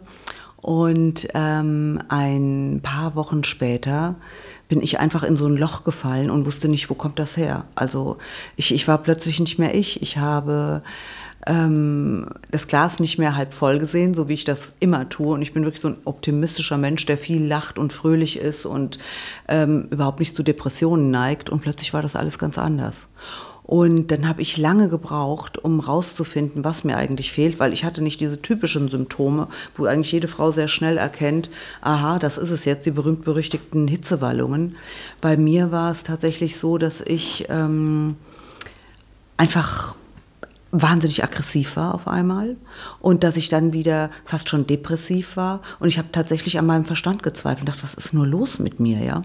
Und 0.61 1.27
ähm, 1.35 1.99
ein 2.07 2.81
paar 2.81 3.15
Wochen 3.15 3.43
später 3.43 4.15
bin 4.71 4.81
ich 4.81 5.01
einfach 5.01 5.23
in 5.23 5.35
so 5.35 5.47
ein 5.47 5.57
Loch 5.57 5.83
gefallen 5.83 6.31
und 6.31 6.45
wusste 6.45 6.69
nicht, 6.69 6.89
wo 6.89 6.93
kommt 6.93 7.19
das 7.19 7.35
her. 7.35 7.65
Also 7.75 8.19
ich, 8.55 8.73
ich 8.73 8.87
war 8.87 8.99
plötzlich 8.99 9.37
nicht 9.41 9.59
mehr 9.59 9.75
ich. 9.75 10.01
Ich 10.01 10.15
habe 10.15 10.79
ähm, 11.45 12.27
das 12.51 12.67
Glas 12.67 13.01
nicht 13.01 13.17
mehr 13.17 13.35
halb 13.35 13.53
voll 13.53 13.79
gesehen, 13.79 14.13
so 14.13 14.29
wie 14.29 14.33
ich 14.33 14.45
das 14.45 14.71
immer 14.79 15.09
tue. 15.09 15.33
Und 15.33 15.41
ich 15.41 15.51
bin 15.51 15.65
wirklich 15.65 15.81
so 15.81 15.89
ein 15.89 15.97
optimistischer 16.05 16.77
Mensch, 16.77 17.05
der 17.05 17.17
viel 17.17 17.45
lacht 17.45 17.77
und 17.77 17.91
fröhlich 17.91 18.37
ist 18.37 18.65
und 18.65 18.97
ähm, 19.49 19.89
überhaupt 19.91 20.21
nicht 20.21 20.37
zu 20.37 20.41
Depressionen 20.41 21.11
neigt. 21.11 21.49
Und 21.49 21.59
plötzlich 21.59 21.93
war 21.93 22.01
das 22.01 22.15
alles 22.15 22.39
ganz 22.39 22.57
anders. 22.57 22.95
Und 23.71 24.11
dann 24.11 24.27
habe 24.27 24.41
ich 24.41 24.57
lange 24.57 24.89
gebraucht, 24.89 25.57
um 25.57 25.79
rauszufinden, 25.79 26.65
was 26.65 26.83
mir 26.83 26.97
eigentlich 26.97 27.31
fehlt, 27.31 27.57
weil 27.57 27.71
ich 27.71 27.85
hatte 27.85 28.01
nicht 28.01 28.19
diese 28.19 28.41
typischen 28.41 28.89
Symptome, 28.89 29.47
wo 29.77 29.85
eigentlich 29.85 30.11
jede 30.11 30.27
Frau 30.27 30.51
sehr 30.51 30.67
schnell 30.67 30.97
erkennt, 30.97 31.49
aha, 31.79 32.19
das 32.19 32.37
ist 32.37 32.49
es 32.49 32.65
jetzt, 32.65 32.85
die 32.85 32.91
berühmt-berüchtigten 32.91 33.87
Hitzewallungen. 33.87 34.77
Bei 35.21 35.37
mir 35.37 35.71
war 35.71 35.93
es 35.93 36.03
tatsächlich 36.03 36.59
so, 36.59 36.77
dass 36.77 36.95
ich 37.05 37.45
ähm, 37.47 38.17
einfach 39.37 39.95
wahnsinnig 40.71 41.23
aggressiv 41.23 41.77
war 41.77 41.95
auf 41.95 42.09
einmal 42.09 42.57
und 42.99 43.23
dass 43.23 43.37
ich 43.37 43.47
dann 43.47 43.71
wieder 43.71 44.09
fast 44.25 44.49
schon 44.49 44.67
depressiv 44.67 45.37
war 45.37 45.61
und 45.79 45.87
ich 45.87 45.97
habe 45.97 46.09
tatsächlich 46.11 46.59
an 46.59 46.65
meinem 46.65 46.83
Verstand 46.83 47.23
gezweifelt 47.23 47.61
und 47.61 47.69
dachte, 47.69 47.83
was 47.83 47.93
ist 47.93 48.13
nur 48.13 48.27
los 48.27 48.59
mit 48.59 48.81
mir, 48.81 49.01
ja? 49.01 49.21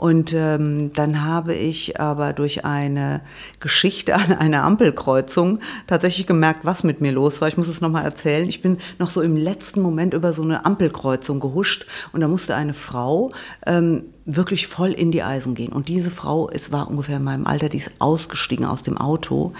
Und 0.00 0.32
ähm, 0.32 0.94
dann 0.94 1.26
habe 1.26 1.54
ich 1.54 2.00
aber 2.00 2.32
durch 2.32 2.64
eine 2.64 3.20
Geschichte 3.60 4.14
an 4.14 4.32
einer 4.32 4.64
Ampelkreuzung 4.64 5.58
tatsächlich 5.86 6.26
gemerkt, 6.26 6.60
was 6.64 6.84
mit 6.84 7.02
mir 7.02 7.12
los 7.12 7.42
war. 7.42 7.48
Ich 7.48 7.58
muss 7.58 7.68
es 7.68 7.82
nochmal 7.82 8.04
erzählen. 8.04 8.48
Ich 8.48 8.62
bin 8.62 8.78
noch 8.98 9.10
so 9.10 9.20
im 9.20 9.36
letzten 9.36 9.82
Moment 9.82 10.14
über 10.14 10.32
so 10.32 10.40
eine 10.40 10.64
Ampelkreuzung 10.64 11.38
gehuscht 11.38 11.84
und 12.12 12.22
da 12.22 12.28
musste 12.28 12.54
eine 12.54 12.72
Frau 12.72 13.30
ähm, 13.66 14.04
wirklich 14.24 14.68
voll 14.68 14.92
in 14.92 15.12
die 15.12 15.22
Eisen 15.22 15.54
gehen. 15.54 15.70
Und 15.70 15.88
diese 15.88 16.10
Frau, 16.10 16.48
es 16.48 16.72
war 16.72 16.88
ungefähr 16.88 17.18
in 17.18 17.24
meinem 17.24 17.46
Alter, 17.46 17.68
die 17.68 17.76
ist 17.76 17.90
ausgestiegen 17.98 18.64
aus 18.64 18.82
dem 18.82 18.96
Auto 18.96 19.52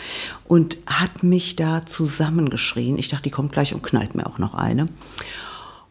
und 0.48 0.78
hat 0.86 1.22
mich 1.22 1.56
da 1.56 1.84
zusammengeschrien. 1.84 2.96
Ich 2.96 3.10
dachte, 3.10 3.24
die 3.24 3.30
kommt 3.30 3.52
gleich 3.52 3.74
und 3.74 3.82
knallt 3.82 4.14
mir 4.14 4.26
auch 4.26 4.38
noch 4.38 4.54
eine. 4.54 4.86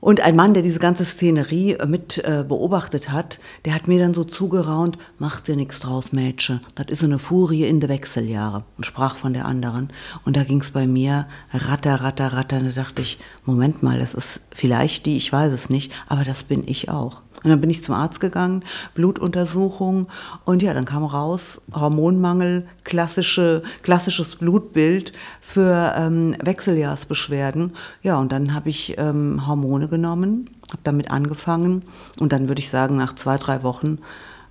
Und 0.01 0.21
ein 0.21 0.35
Mann, 0.35 0.53
der 0.53 0.63
diese 0.63 0.79
ganze 0.79 1.03
Szenerie 1.03 1.73
äh, 1.73 1.85
mit 1.85 2.19
äh, 2.19 2.45
beobachtet 2.47 3.11
hat, 3.11 3.39
der 3.65 3.73
hat 3.73 3.87
mir 3.87 3.99
dann 3.99 4.13
so 4.13 4.23
zugeraunt, 4.23 4.97
mach 5.17 5.41
dir 5.41 5.55
nichts 5.55 5.79
draus, 5.79 6.13
Mädchen, 6.13 6.61
das 6.75 6.87
ist 6.87 7.03
eine 7.03 7.19
Furie 7.19 7.65
in 7.65 7.79
de 7.79 7.89
Wechseljahre 7.89 8.63
und 8.77 8.85
sprach 8.85 9.17
von 9.17 9.33
der 9.33 9.45
anderen. 9.45 9.89
Und 10.23 10.37
da 10.37 10.43
ging's 10.43 10.71
bei 10.71 10.87
mir 10.87 11.27
ratter, 11.51 11.95
ratter, 12.01 12.31
ratter. 12.31 12.57
Und 12.57 12.75
da 12.75 12.83
dachte 12.83 13.01
ich, 13.01 13.19
Moment 13.45 13.83
mal, 13.83 13.99
das 13.99 14.13
ist 14.13 14.39
vielleicht 14.51 15.05
die, 15.05 15.17
ich 15.17 15.33
weiß 15.33 15.51
es 15.51 15.69
nicht, 15.69 15.91
aber 16.07 16.23
das 16.23 16.43
bin 16.43 16.63
ich 16.65 16.89
auch. 16.89 17.21
Und 17.43 17.49
dann 17.49 17.61
bin 17.61 17.69
ich 17.69 17.83
zum 17.83 17.95
Arzt 17.95 18.19
gegangen, 18.19 18.63
Blutuntersuchung 18.95 20.07
und 20.45 20.61
ja, 20.61 20.73
dann 20.73 20.85
kam 20.85 21.05
raus 21.05 21.61
Hormonmangel, 21.73 22.67
klassische, 22.83 23.63
klassisches 23.81 24.35
Blutbild 24.35 25.13
für 25.39 25.93
ähm, 25.97 26.35
Wechseljahrsbeschwerden. 26.43 27.75
Ja, 28.01 28.19
und 28.19 28.31
dann 28.31 28.53
habe 28.53 28.69
ich 28.69 28.95
ähm, 28.97 29.47
Hormone 29.47 29.87
genommen, 29.87 30.49
habe 30.69 30.81
damit 30.83 31.11
angefangen 31.11 31.83
und 32.19 32.33
dann 32.33 32.49
würde 32.49 32.59
ich 32.59 32.69
sagen, 32.69 32.97
nach 32.97 33.15
zwei, 33.15 33.37
drei 33.37 33.63
Wochen 33.63 33.99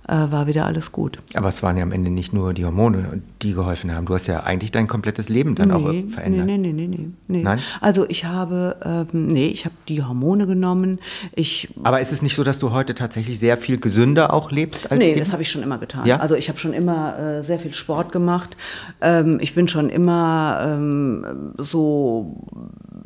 äh, 0.09 0.31
war 0.31 0.47
wieder 0.47 0.65
alles 0.65 0.91
gut. 0.91 1.19
Aber 1.35 1.49
es 1.49 1.61
waren 1.61 1.77
ja 1.77 1.83
am 1.83 1.91
Ende 1.91 2.09
nicht 2.09 2.33
nur 2.33 2.53
die 2.53 2.65
Hormone, 2.65 3.21
die 3.41 3.53
geholfen 3.53 3.93
haben. 3.93 4.05
Du 4.05 4.15
hast 4.15 4.27
ja 4.27 4.41
eigentlich 4.41 4.71
dein 4.71 4.87
komplettes 4.87 5.29
Leben 5.29 5.55
dann 5.55 5.69
nee, 5.69 5.73
auch 5.73 6.11
verändert. 6.11 6.45
Nee, 6.45 6.57
nee, 6.57 6.73
nee, 6.73 6.87
nee, 6.87 7.09
nee. 7.27 7.43
Nein? 7.43 7.59
Also 7.79 8.07
ich 8.09 8.25
habe, 8.25 8.77
ähm, 8.83 9.27
nee, 9.27 9.47
ich 9.47 9.65
habe 9.65 9.75
die 9.87 10.03
Hormone 10.03 10.47
genommen. 10.47 10.99
Ich, 11.35 11.69
Aber 11.83 12.01
ist 12.01 12.11
es 12.11 12.21
nicht 12.21 12.35
so, 12.35 12.43
dass 12.43 12.59
du 12.59 12.71
heute 12.71 12.95
tatsächlich 12.95 13.39
sehr 13.39 13.57
viel 13.57 13.79
gesünder 13.79 14.33
auch 14.33 14.51
lebst? 14.51 14.91
Als 14.91 14.99
nee, 14.99 15.11
eben? 15.11 15.19
das 15.19 15.31
habe 15.31 15.43
ich 15.43 15.51
schon 15.51 15.61
immer 15.61 15.77
getan. 15.77 16.05
Ja? 16.07 16.17
Also 16.17 16.35
ich 16.35 16.49
habe 16.49 16.57
schon 16.57 16.73
immer 16.73 17.17
äh, 17.19 17.43
sehr 17.43 17.59
viel 17.59 17.73
Sport 17.73 18.11
gemacht. 18.11 18.57
Ähm, 19.01 19.37
ich 19.41 19.53
bin 19.53 19.67
schon 19.67 19.89
immer 19.89 20.59
ähm, 20.63 21.53
so 21.57 22.47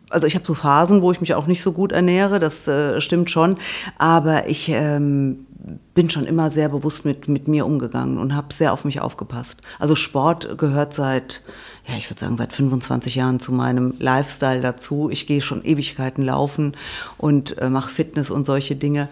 also 0.10 0.28
ich 0.28 0.36
habe 0.36 0.46
so 0.46 0.54
Phasen, 0.54 1.02
wo 1.02 1.12
ich 1.12 1.22
mich 1.22 1.34
auch 1.34 1.48
nicht 1.48 1.64
so 1.64 1.72
gut 1.72 1.92
ernähre, 1.92 2.40
das 2.40 2.68
äh, 2.68 3.02
stimmt 3.02 3.32
schon, 3.32 3.58
aber 3.98 4.48
ich 4.48 4.70
ähm, 4.70 5.48
bin 5.94 6.10
schon 6.10 6.26
immer 6.26 6.52
sehr 6.52 6.70
bewusst 6.70 7.06
mit, 7.06 7.28
mit 7.28 7.48
mir 7.48 7.66
umgegangen 7.66 8.18
und 8.18 8.36
habe 8.36 8.54
sehr 8.54 8.74
auf 8.74 8.86
mich 8.86 9.00
aufgepasst. 9.00 9.58
Also 9.80 9.96
Sport 9.96 10.58
gehört 10.58 10.94
seit, 10.94 11.42
ja, 11.88 11.96
ich 11.96 12.10
würde 12.10 12.20
sagen, 12.20 12.38
seit 12.38 12.54
25 12.54 13.16
Jahren 13.16 13.40
zu 13.40 13.52
meinem 13.52 13.94
Lifestyle 14.00 14.62
dazu. 14.62 15.10
Ich 15.10 15.28
gehe 15.28 15.42
schon 15.42 15.64
Ewigkeiten 15.64 16.24
laufen 16.24 16.76
und 17.18 17.58
äh, 17.58 17.70
mache 17.70 17.90
Fitness 17.90 18.30
und 18.30 18.46
solche 18.46 18.76
Dinge. 18.76 19.08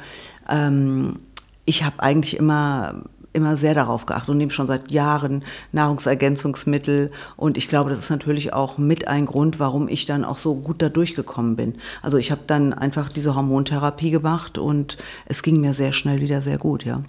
Ähm, 0.50 1.20
ich 1.66 1.84
habe 1.84 2.02
eigentlich 2.02 2.38
immer 2.38 3.04
immer 3.34 3.58
sehr 3.58 3.74
darauf 3.74 4.06
geachtet 4.06 4.30
und 4.30 4.38
nehme 4.38 4.52
schon 4.52 4.68
seit 4.68 4.92
Jahren 4.92 5.44
Nahrungsergänzungsmittel. 5.72 7.12
Und 7.38 7.58
ich 7.58 7.68
glaube, 7.68 7.90
das 7.90 8.00
ist 8.00 8.10
natürlich 8.10 8.54
auch 8.54 8.78
mit 8.78 9.08
ein 9.08 9.26
Grund, 9.26 9.60
warum 9.60 9.88
ich 9.88 10.06
dann 10.06 10.26
auch 10.26 10.38
so 10.38 10.56
gut 10.56 10.82
da 10.82 10.90
durchgekommen 10.90 11.56
bin. 11.56 11.76
Also 12.02 12.18
ich 12.18 12.32
habe 12.32 12.42
dann 12.48 12.74
einfach 12.74 13.12
diese 13.12 13.36
Hormontherapie 13.36 14.12
gemacht 14.12 14.58
und 14.58 14.98
es 15.26 15.44
ging 15.44 15.62
mir 15.62 15.74
sehr 15.74 15.94
schnell 15.94 16.22
wieder 16.22 16.42
sehr 16.42 16.58
gut, 16.58 16.84
ja. 16.84 17.04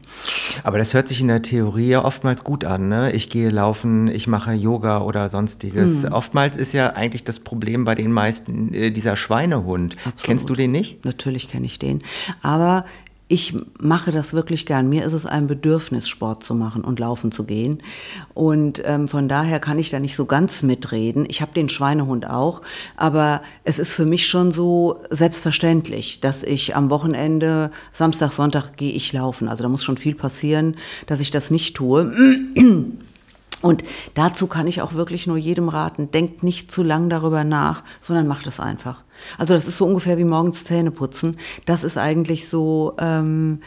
Aber 0.62 0.78
das 0.78 0.94
hört 0.94 1.08
sich 1.08 1.20
in 1.20 1.28
der 1.28 1.42
Theorie 1.42 1.88
ja 1.88 2.04
oftmals 2.04 2.44
gut 2.44 2.64
an. 2.64 2.88
Ne? 2.88 3.12
Ich 3.12 3.28
gehe 3.28 3.50
laufen, 3.50 4.08
ich 4.08 4.26
mache 4.26 4.52
Yoga 4.52 5.02
oder 5.02 5.28
sonstiges. 5.28 6.04
Hm. 6.04 6.12
Oftmals 6.12 6.56
ist 6.56 6.72
ja 6.72 6.90
eigentlich 6.90 7.24
das 7.24 7.40
Problem 7.40 7.84
bei 7.84 7.94
den 7.94 8.12
meisten 8.12 8.72
äh, 8.72 8.90
dieser 8.90 9.16
Schweinehund. 9.16 9.96
Absolut. 9.98 10.22
Kennst 10.22 10.48
du 10.50 10.54
den 10.54 10.70
nicht? 10.70 11.04
Natürlich 11.04 11.48
kenne 11.48 11.66
ich 11.66 11.78
den. 11.78 12.02
Aber 12.42 12.84
ich 13.32 13.54
mache 13.80 14.12
das 14.12 14.34
wirklich 14.34 14.66
gern. 14.66 14.90
Mir 14.90 15.06
ist 15.06 15.14
es 15.14 15.24
ein 15.24 15.46
Bedürfnis, 15.46 16.06
Sport 16.06 16.44
zu 16.44 16.54
machen 16.54 16.84
und 16.84 17.00
laufen 17.00 17.32
zu 17.32 17.44
gehen. 17.44 17.82
Und 18.34 18.82
ähm, 18.84 19.08
von 19.08 19.26
daher 19.26 19.58
kann 19.58 19.78
ich 19.78 19.88
da 19.88 20.00
nicht 20.00 20.16
so 20.16 20.26
ganz 20.26 20.62
mitreden. 20.62 21.24
Ich 21.30 21.40
habe 21.40 21.54
den 21.54 21.70
Schweinehund 21.70 22.28
auch, 22.28 22.60
aber 22.94 23.40
es 23.64 23.78
ist 23.78 23.94
für 23.94 24.04
mich 24.04 24.28
schon 24.28 24.52
so 24.52 25.00
selbstverständlich, 25.08 26.20
dass 26.20 26.42
ich 26.42 26.76
am 26.76 26.90
Wochenende, 26.90 27.70
Samstag, 27.94 28.32
Sonntag 28.32 28.76
gehe 28.76 28.92
ich 28.92 29.10
laufen. 29.14 29.48
Also 29.48 29.62
da 29.62 29.70
muss 29.70 29.82
schon 29.82 29.96
viel 29.96 30.14
passieren, 30.14 30.76
dass 31.06 31.18
ich 31.18 31.30
das 31.30 31.50
nicht 31.50 31.74
tue. 31.74 32.12
Und 33.62 33.84
dazu 34.14 34.46
kann 34.48 34.66
ich 34.66 34.82
auch 34.82 34.92
wirklich 34.92 35.26
nur 35.26 35.36
jedem 35.36 35.68
raten, 35.68 36.10
denkt 36.10 36.42
nicht 36.42 36.70
zu 36.70 36.82
lang 36.82 37.08
darüber 37.08 37.44
nach, 37.44 37.84
sondern 38.00 38.26
macht 38.26 38.46
es 38.46 38.60
einfach. 38.60 39.04
Also 39.38 39.54
das 39.54 39.66
ist 39.66 39.78
so 39.78 39.86
ungefähr 39.86 40.18
wie 40.18 40.24
morgens 40.24 40.64
Zähne 40.64 40.90
putzen. 40.90 41.36
Das 41.64 41.84
ist 41.84 41.96
eigentlich 41.96 42.48
so, 42.48 42.94
ähm, 42.98 43.60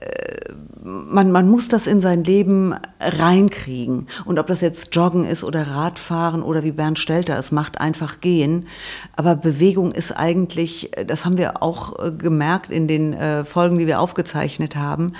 äh, 0.00 0.52
man, 0.82 1.30
man 1.30 1.48
muss 1.48 1.68
das 1.68 1.86
in 1.86 2.00
sein 2.00 2.24
Leben 2.24 2.74
reinkriegen. 3.00 4.08
Und 4.24 4.38
ob 4.38 4.46
das 4.46 4.60
jetzt 4.60 4.94
Joggen 4.94 5.24
ist 5.24 5.44
oder 5.44 5.66
Radfahren 5.66 6.42
oder 6.42 6.62
wie 6.62 6.72
Bernd 6.72 6.98
Stelter 6.98 7.38
es 7.38 7.52
macht, 7.52 7.80
einfach 7.80 8.20
gehen. 8.20 8.66
Aber 9.16 9.34
Bewegung 9.36 9.92
ist 9.92 10.12
eigentlich, 10.12 10.90
das 11.06 11.24
haben 11.24 11.36
wir 11.36 11.62
auch 11.62 11.98
äh, 12.02 12.12
gemerkt 12.12 12.70
in 12.70 12.88
den 12.88 13.12
äh, 13.12 13.44
Folgen, 13.44 13.78
die 13.78 13.86
wir 13.86 14.00
aufgezeichnet 14.00 14.76
haben, 14.76 15.12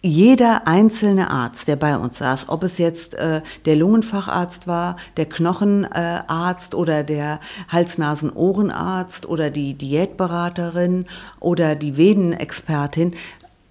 jeder 0.00 0.68
einzelne 0.68 1.30
Arzt, 1.30 1.66
der 1.66 1.76
bei 1.76 1.96
uns 1.96 2.18
saß, 2.18 2.44
ob 2.48 2.62
es 2.62 2.78
jetzt 2.78 3.14
äh, 3.14 3.42
der 3.64 3.76
Lungenfacharzt 3.76 4.66
war, 4.68 4.96
der 5.16 5.26
Knochenarzt 5.26 6.72
äh, 6.72 6.76
oder 6.76 7.02
der 7.02 7.40
Hals-Nasen-Ohrenarzt 7.68 9.26
oder 9.26 9.50
die 9.50 9.74
Diätberaterin 9.74 11.06
oder 11.40 11.74
die 11.74 11.96
Venenexpertin, 11.96 13.14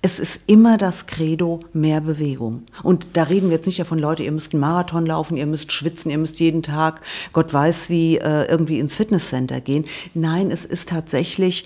es 0.02 0.20
ist 0.20 0.40
immer 0.48 0.78
das 0.78 1.08
Credo 1.08 1.62
mehr 1.74 2.02
Bewegung. 2.02 2.64
Und 2.84 3.08
da 3.14 3.24
reden 3.24 3.50
wir 3.50 3.58
jetzt 3.58 3.66
nicht 3.66 3.80
davon, 3.80 3.98
Leute, 3.98 4.24
ihr 4.24 4.32
müsst 4.32 4.54
einen 4.54 4.62
Marathon 4.62 5.06
laufen, 5.06 5.38
ihr 5.38 5.48
müsst 5.48 5.72
schwitzen, 5.72 6.12
ihr 6.12 6.18
müsst 6.18 6.40
jeden 6.40 6.62
Tag, 6.62 7.02
Gott 7.34 7.54
weiß 7.54 7.90
wie, 7.90 8.18
äh, 8.18 8.46
irgendwie 8.46 8.80
ins 8.80 8.96
Fitnesscenter 8.96 9.60
gehen. 9.60 9.86
Nein, 10.14 10.52
es 10.52 10.66
ist 10.66 10.90
tatsächlich, 10.90 11.66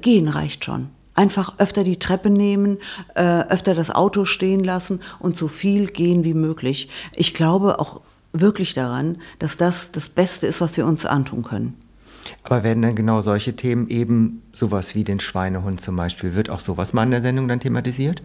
gehen 0.00 0.28
reicht 0.28 0.64
schon. 0.64 0.88
Einfach 1.20 1.58
öfter 1.58 1.84
die 1.84 1.98
Treppe 1.98 2.30
nehmen, 2.30 2.78
äh, 3.14 3.42
öfter 3.42 3.74
das 3.74 3.90
Auto 3.90 4.24
stehen 4.24 4.64
lassen 4.64 5.00
und 5.18 5.36
so 5.36 5.48
viel 5.48 5.88
gehen 5.88 6.24
wie 6.24 6.32
möglich. 6.32 6.88
Ich 7.14 7.34
glaube 7.34 7.78
auch 7.78 8.00
wirklich 8.32 8.72
daran, 8.72 9.18
dass 9.38 9.58
das 9.58 9.90
das 9.92 10.08
Beste 10.08 10.46
ist, 10.46 10.62
was 10.62 10.78
wir 10.78 10.86
uns 10.86 11.04
antun 11.04 11.42
können. 11.42 11.74
Aber 12.42 12.64
werden 12.64 12.82
dann 12.82 12.94
genau 12.94 13.20
solche 13.20 13.54
Themen 13.54 13.88
eben 13.88 14.40
sowas 14.54 14.94
wie 14.94 15.04
den 15.04 15.20
Schweinehund 15.20 15.82
zum 15.82 15.94
Beispiel, 15.94 16.34
wird 16.34 16.48
auch 16.48 16.60
sowas 16.60 16.94
mal 16.94 17.02
in 17.02 17.10
der 17.10 17.20
Sendung 17.20 17.48
dann 17.48 17.60
thematisiert? 17.60 18.22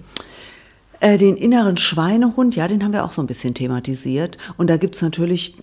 Äh, 1.01 1.17
den 1.17 1.35
inneren 1.35 1.75
Schweinehund, 1.75 2.55
ja, 2.55 2.69
den 2.69 2.81
haben 2.81 2.93
wir 2.93 3.03
auch 3.03 3.11
so 3.11 3.21
ein 3.21 3.27
bisschen 3.27 3.55
thematisiert. 3.55 4.37
Und 4.55 4.69
da 4.69 4.77
gibt 4.77 4.95
es 4.95 5.01
natürlich, 5.01 5.57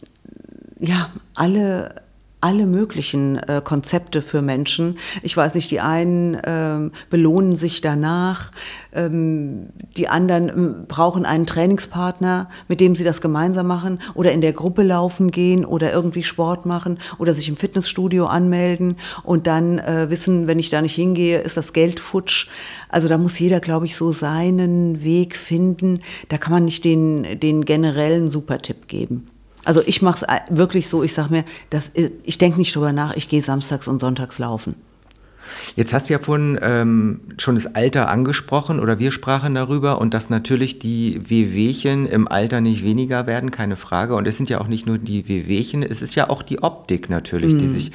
ja, 0.78 1.08
alle 1.32 2.02
alle 2.42 2.66
möglichen 2.66 3.36
äh, 3.36 3.62
Konzepte 3.64 4.20
für 4.20 4.42
Menschen. 4.42 4.98
Ich 5.22 5.36
weiß 5.36 5.54
nicht, 5.54 5.70
die 5.70 5.80
einen 5.80 6.36
ähm, 6.44 6.92
belohnen 7.08 7.54
sich 7.56 7.80
danach, 7.80 8.50
ähm, 8.92 9.68
die 9.96 10.08
anderen 10.08 10.48
ähm, 10.48 10.74
brauchen 10.88 11.24
einen 11.24 11.46
Trainingspartner, 11.46 12.50
mit 12.66 12.80
dem 12.80 12.96
sie 12.96 13.04
das 13.04 13.20
gemeinsam 13.20 13.68
machen 13.68 14.00
oder 14.14 14.32
in 14.32 14.40
der 14.40 14.52
Gruppe 14.52 14.82
laufen 14.82 15.30
gehen 15.30 15.64
oder 15.64 15.92
irgendwie 15.92 16.24
Sport 16.24 16.66
machen 16.66 16.98
oder 17.18 17.32
sich 17.32 17.48
im 17.48 17.56
Fitnessstudio 17.56 18.26
anmelden 18.26 18.96
und 19.22 19.46
dann 19.46 19.78
äh, 19.78 20.10
wissen, 20.10 20.48
wenn 20.48 20.58
ich 20.58 20.68
da 20.68 20.82
nicht 20.82 20.96
hingehe, 20.96 21.38
ist 21.38 21.56
das 21.56 21.72
Geld 21.72 22.00
futsch. 22.00 22.48
Also 22.88 23.06
da 23.08 23.18
muss 23.18 23.38
jeder, 23.38 23.60
glaube 23.60 23.86
ich, 23.86 23.96
so 23.96 24.12
seinen 24.12 25.04
Weg 25.04 25.36
finden. 25.36 26.00
Da 26.28 26.38
kann 26.38 26.52
man 26.52 26.64
nicht 26.64 26.84
den, 26.84 27.38
den 27.40 27.64
generellen 27.64 28.30
Supertipp 28.30 28.88
geben. 28.88 29.28
Also 29.64 29.82
ich 29.86 30.02
mache 30.02 30.26
es 30.26 30.56
wirklich 30.56 30.88
so, 30.88 31.02
ich 31.02 31.14
sage 31.14 31.32
mir, 31.32 31.44
das, 31.70 31.90
ich 32.24 32.38
denke 32.38 32.58
nicht 32.58 32.74
drüber 32.74 32.92
nach, 32.92 33.16
ich 33.16 33.28
gehe 33.28 33.42
samstags 33.42 33.88
und 33.88 34.00
sonntags 34.00 34.38
laufen. 34.38 34.74
Jetzt 35.74 35.92
hast 35.92 36.08
du 36.08 36.12
ja 36.12 36.18
vorhin 36.18 36.58
ähm, 36.62 37.20
schon 37.38 37.54
das 37.54 37.74
Alter 37.74 38.08
angesprochen 38.08 38.80
oder 38.80 38.98
wir 38.98 39.12
sprachen 39.12 39.54
darüber 39.54 40.00
und 40.00 40.14
dass 40.14 40.30
natürlich 40.30 40.78
die 40.78 41.20
Wehwehchen 41.28 42.06
im 42.06 42.28
Alter 42.28 42.60
nicht 42.60 42.84
weniger 42.84 43.26
werden, 43.26 43.50
keine 43.50 43.76
Frage. 43.76 44.14
Und 44.14 44.26
es 44.26 44.36
sind 44.36 44.50
ja 44.50 44.60
auch 44.60 44.68
nicht 44.68 44.86
nur 44.86 44.98
die 44.98 45.28
Wehwehchen, 45.28 45.82
es 45.82 46.02
ist 46.02 46.14
ja 46.14 46.30
auch 46.30 46.42
die 46.42 46.62
Optik 46.62 47.10
natürlich, 47.10 47.54
mm. 47.54 47.58
die, 47.58 47.68
sich, 47.68 47.92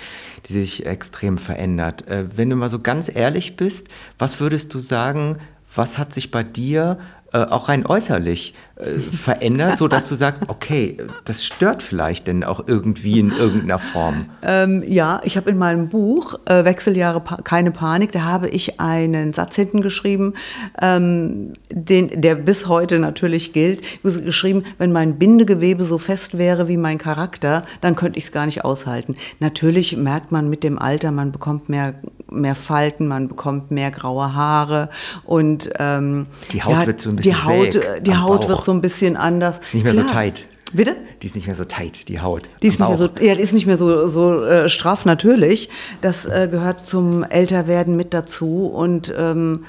die 0.47 0.53
sich 0.53 0.86
extrem 0.86 1.38
verändert. 1.38 2.08
Äh, 2.08 2.25
wenn 2.36 2.49
du 2.49 2.56
mal 2.56 2.69
so 2.69 2.80
ganz 2.80 3.13
ehrlich 3.13 3.56
bist, 3.56 3.88
was 4.17 4.39
würdest 4.39 4.73
du 4.73 4.80
sagen, 4.80 5.38
was 5.75 5.97
hat 5.97 6.13
sich 6.13 6.32
bei 6.32 6.43
dir 6.43 6.97
äh, 7.33 7.39
auch 7.39 7.67
rein 7.67 7.85
äußerlich 7.85 8.53
äh, 8.77 8.99
verändert, 8.99 9.77
so 9.77 9.87
dass 9.87 10.07
du 10.07 10.15
sagst, 10.27 10.43
okay, 10.47 10.97
das 11.25 11.43
stört 11.43 11.83
vielleicht 11.83 12.27
denn 12.27 12.43
auch 12.43 12.67
irgendwie 12.67 13.19
in 13.19 13.31
irgendeiner 13.31 13.79
Form? 13.79 14.27
Ähm, 14.43 14.83
ja, 14.87 15.19
ich 15.23 15.35
habe 15.35 15.49
in 15.49 15.57
meinem 15.57 15.89
Buch 15.89 16.39
äh, 16.45 16.63
Wechseljahre 16.63 17.19
pa 17.19 17.37
keine 17.43 17.71
Panik, 17.71 18.11
da 18.11 18.21
habe 18.21 18.47
ich 18.49 18.79
einen 18.79 19.33
Satz 19.33 19.55
hinten 19.55 19.81
geschrieben, 19.81 20.35
ähm, 20.81 21.53
den, 21.69 22.21
der 22.21 22.35
bis 22.35 22.67
heute 22.67 22.99
natürlich 22.99 23.51
gilt. 23.51 23.81
Ich 23.81 23.99
habe 24.05 24.21
geschrieben, 24.21 24.63
wenn 24.77 24.91
mein 24.91 25.17
Bindegewebe 25.17 25.85
so 25.85 25.97
fest 25.97 26.37
wäre 26.37 26.67
wie 26.67 26.77
mein 26.77 26.97
Charakter, 26.97 27.65
dann 27.81 27.95
könnte 27.95 28.19
ich 28.19 28.25
es 28.25 28.31
gar 28.31 28.45
nicht 28.45 28.63
aushalten. 28.63 29.15
Natürlich 29.39 29.97
merkt 29.97 30.31
man 30.31 30.49
mit 30.49 30.63
dem 30.63 30.79
Alter, 30.79 31.11
man 31.11 31.31
bekommt 31.31 31.67
mehr, 31.67 31.95
mehr 32.31 32.55
Falten, 32.55 33.07
man 33.07 33.27
bekommt 33.27 33.71
mehr 33.71 33.91
graue 33.91 34.33
Haare 34.33 34.89
und 35.25 35.69
ähm, 35.79 36.27
die 36.51 36.63
Haut 36.63 36.73
ja, 36.73 36.85
wird 36.85 37.01
so 37.01 37.16
ein 37.17 37.23
bisschen 37.23 37.32
die 37.32 37.43
Haut, 37.43 37.75
weg, 37.75 38.03
die 38.03 38.15
Haut 38.15 38.47
wird 38.47 38.65
so 38.65 38.71
ein 38.71 38.82
bisschen 38.82 39.17
anders. 39.17 39.60
Ist 39.60 39.73
nicht 39.73 39.84
mehr 39.84 39.93
Klar. 39.93 40.08
so 40.08 40.13
tight. 40.13 40.45
Bitte? 40.73 40.95
Die 41.21 41.27
ist 41.27 41.36
nicht 41.36 41.47
mehr 41.47 41.56
so 41.56 41.63
tight, 41.63 42.10
die 42.10 42.19
Haut. 42.19 42.49
Die 42.62 42.67
ist, 42.67 42.80
nicht 42.80 42.89
mehr, 42.89 42.97
so, 42.97 43.10
ja, 43.19 43.36
die 43.36 43.41
ist 43.41 43.53
nicht 43.53 43.65
mehr 43.65 43.77
so, 43.77 44.10
so 44.10 44.43
äh, 44.43 44.69
straff, 44.69 45.06
natürlich. 45.06 45.69
Das 46.01 46.25
äh, 46.25 46.47
gehört 46.49 46.86
zum 46.86 47.23
Älterwerden 47.23 47.95
mit 47.95 48.13
dazu. 48.13 48.67
Und 48.67 49.13
ähm, 49.17 49.65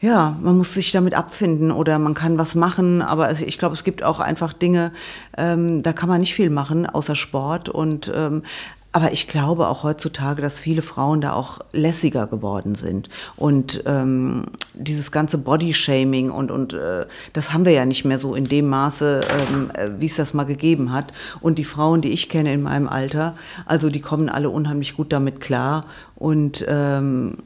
ja, 0.00 0.36
man 0.40 0.56
muss 0.56 0.74
sich 0.74 0.92
damit 0.92 1.14
abfinden 1.14 1.72
oder 1.72 1.98
man 1.98 2.14
kann 2.14 2.38
was 2.38 2.54
machen. 2.54 3.02
Aber 3.02 3.32
ich 3.32 3.58
glaube, 3.58 3.74
es 3.74 3.82
gibt 3.82 4.02
auch 4.04 4.20
einfach 4.20 4.52
Dinge, 4.52 4.92
ähm, 5.36 5.82
da 5.82 5.92
kann 5.92 6.08
man 6.08 6.20
nicht 6.20 6.34
viel 6.34 6.50
machen, 6.50 6.86
außer 6.86 7.16
Sport. 7.16 7.68
Und 7.68 8.10
ähm, 8.14 8.42
aber 8.96 9.12
ich 9.12 9.28
glaube 9.28 9.68
auch 9.68 9.82
heutzutage, 9.82 10.40
dass 10.40 10.58
viele 10.58 10.80
Frauen 10.80 11.20
da 11.20 11.34
auch 11.34 11.60
lässiger 11.72 12.26
geworden 12.26 12.76
sind. 12.76 13.10
Und 13.36 13.82
ähm, 13.84 14.44
dieses 14.72 15.12
ganze 15.12 15.36
Bodyshaming 15.36 16.30
und, 16.30 16.50
und 16.50 16.72
äh, 16.72 17.04
das 17.34 17.52
haben 17.52 17.66
wir 17.66 17.72
ja 17.72 17.84
nicht 17.84 18.06
mehr 18.06 18.18
so 18.18 18.34
in 18.34 18.44
dem 18.44 18.70
Maße, 18.70 19.20
ähm, 19.28 19.70
äh, 19.74 19.90
wie 19.98 20.06
es 20.06 20.16
das 20.16 20.32
mal 20.32 20.44
gegeben 20.44 20.94
hat. 20.94 21.12
Und 21.42 21.58
die 21.58 21.64
Frauen, 21.64 22.00
die 22.00 22.08
ich 22.08 22.30
kenne 22.30 22.54
in 22.54 22.62
meinem 22.62 22.88
Alter, 22.88 23.34
also 23.66 23.90
die 23.90 24.00
kommen 24.00 24.30
alle 24.30 24.48
unheimlich 24.48 24.96
gut 24.96 25.12
damit 25.12 25.42
klar. 25.42 25.84
Und 26.14 26.64
ähm, 26.66 27.36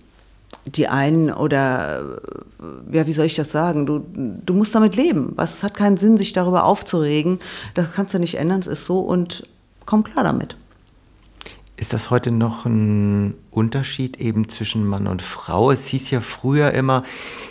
die 0.66 0.86
einen 0.86 1.32
oder 1.32 2.20
äh, 2.92 2.96
ja, 2.96 3.08
wie 3.08 3.12
soll 3.12 3.26
ich 3.26 3.34
das 3.34 3.50
sagen? 3.50 3.86
Du, 3.86 4.06
du 4.14 4.54
musst 4.54 4.72
damit 4.72 4.94
leben. 4.94 5.32
Was, 5.34 5.54
es 5.54 5.62
hat 5.64 5.74
keinen 5.74 5.96
Sinn, 5.96 6.16
sich 6.16 6.32
darüber 6.32 6.62
aufzuregen. 6.64 7.40
Das 7.74 7.92
kannst 7.92 8.14
du 8.14 8.20
nicht 8.20 8.36
ändern, 8.36 8.60
es 8.60 8.68
ist 8.68 8.86
so 8.86 9.00
und 9.00 9.48
komm 9.84 10.04
klar 10.04 10.22
damit. 10.22 10.54
Ist 11.80 11.94
das 11.94 12.10
heute 12.10 12.30
noch 12.30 12.66
ein 12.66 13.32
Unterschied 13.50 14.20
eben 14.20 14.50
zwischen 14.50 14.86
Mann 14.86 15.06
und 15.06 15.22
Frau? 15.22 15.70
Es 15.70 15.86
hieß 15.86 16.10
ja 16.10 16.20
früher 16.20 16.72
immer, 16.72 17.04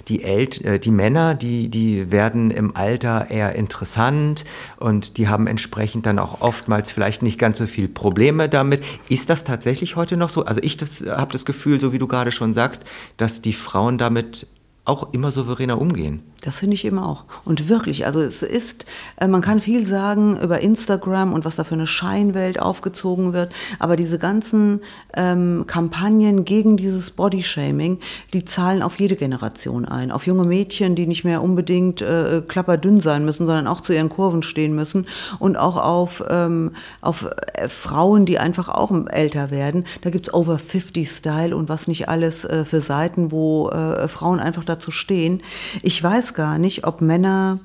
die, 0.07 0.21
El 0.21 0.47
äh, 0.65 0.77
die 0.77 0.91
Männer, 0.91 1.33
die, 1.33 1.67
die 1.69 2.11
werden 2.11 2.51
im 2.51 2.75
Alter 2.75 3.31
eher 3.31 3.55
interessant 3.55 4.45
und 4.77 5.17
die 5.17 5.29
haben 5.29 5.47
entsprechend 5.47 6.05
dann 6.05 6.19
auch 6.19 6.41
oftmals 6.41 6.91
vielleicht 6.91 7.23
nicht 7.23 7.39
ganz 7.39 7.57
so 7.57 7.65
viel 7.65 7.87
Probleme 7.87 8.49
damit. 8.49 8.83
Ist 9.09 9.31
das 9.31 9.45
tatsächlich 9.45 9.95
heute 9.95 10.15
noch 10.15 10.29
so? 10.29 10.45
Also 10.45 10.61
ich 10.61 10.77
habe 11.07 11.31
das 11.31 11.43
Gefühl, 11.43 11.79
so 11.79 11.91
wie 11.91 11.97
du 11.97 12.05
gerade 12.05 12.31
schon 12.31 12.53
sagst, 12.53 12.85
dass 13.17 13.41
die 13.41 13.53
Frauen 13.53 13.97
damit 13.97 14.45
auch 14.85 15.11
immer 15.11 15.31
souveräner 15.31 15.81
umgehen. 15.81 16.21
Das 16.41 16.59
finde 16.59 16.75
ich 16.75 16.85
immer 16.85 17.05
auch. 17.05 17.25
Und 17.43 17.67
wirklich, 17.67 18.05
also 18.05 18.21
es 18.21 18.43
ist, 18.43 18.85
äh, 19.17 19.27
man 19.27 19.41
kann 19.41 19.59
viel 19.59 19.85
sagen 19.85 20.39
über 20.41 20.61
Instagram 20.61 21.33
und 21.33 21.43
was 21.43 21.57
da 21.57 21.65
für 21.65 21.73
eine 21.73 21.87
Scheinwelt 21.87 22.61
aufgezogen 22.61 23.33
wird, 23.33 23.51
aber 23.77 23.97
diese 23.97 24.17
ganzen 24.19 24.81
ähm, 25.15 25.65
Kampagnen 25.67 26.45
gegen 26.45 26.77
dieses 26.77 27.11
Bodyshaming, 27.11 27.99
die 28.33 28.45
zahlen 28.45 28.81
auf 28.81 28.99
jede 28.99 29.17
Generation 29.17 29.85
ein. 29.85 30.11
Auf 30.11 30.27
junge 30.27 30.45
Mädchen, 30.45 30.95
die 30.95 31.07
nicht 31.07 31.25
mehr 31.25 31.41
unbedingt 31.41 32.01
äh, 32.01 32.41
klapperdünn 32.47 33.01
sein 33.01 33.25
müssen, 33.25 33.45
sondern 33.45 33.67
auch 33.67 33.81
zu 33.81 33.93
ihren 33.93 34.09
Kurven 34.09 34.41
stehen 34.41 34.73
müssen 34.73 35.07
und 35.39 35.57
auch 35.57 35.75
auf, 35.75 36.23
ähm, 36.29 36.71
auf 37.01 37.27
äh, 37.53 37.67
Frauen, 37.67 38.25
die 38.25 38.39
einfach 38.39 38.69
auch 38.69 38.89
älter 39.07 39.51
werden. 39.51 39.85
Da 40.01 40.09
gibt 40.09 40.29
es 40.29 40.33
Over 40.33 40.57
50 40.57 41.11
Style 41.11 41.55
und 41.55 41.69
was 41.69 41.87
nicht 41.87 42.07
alles 42.07 42.45
äh, 42.45 42.63
für 42.63 42.81
Seiten, 42.81 43.31
wo 43.31 43.69
äh, 43.69 44.07
Frauen 44.07 44.39
einfach 44.39 44.63
dazu 44.63 44.89
stehen. 44.89 45.41
Ich 45.83 46.01
weiß 46.01 46.28
gar 46.33 46.57
nicht, 46.57 46.85
ob 46.85 47.01
Männer, 47.01 47.59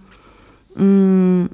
mh, 0.75 0.85
mm, 0.85 1.51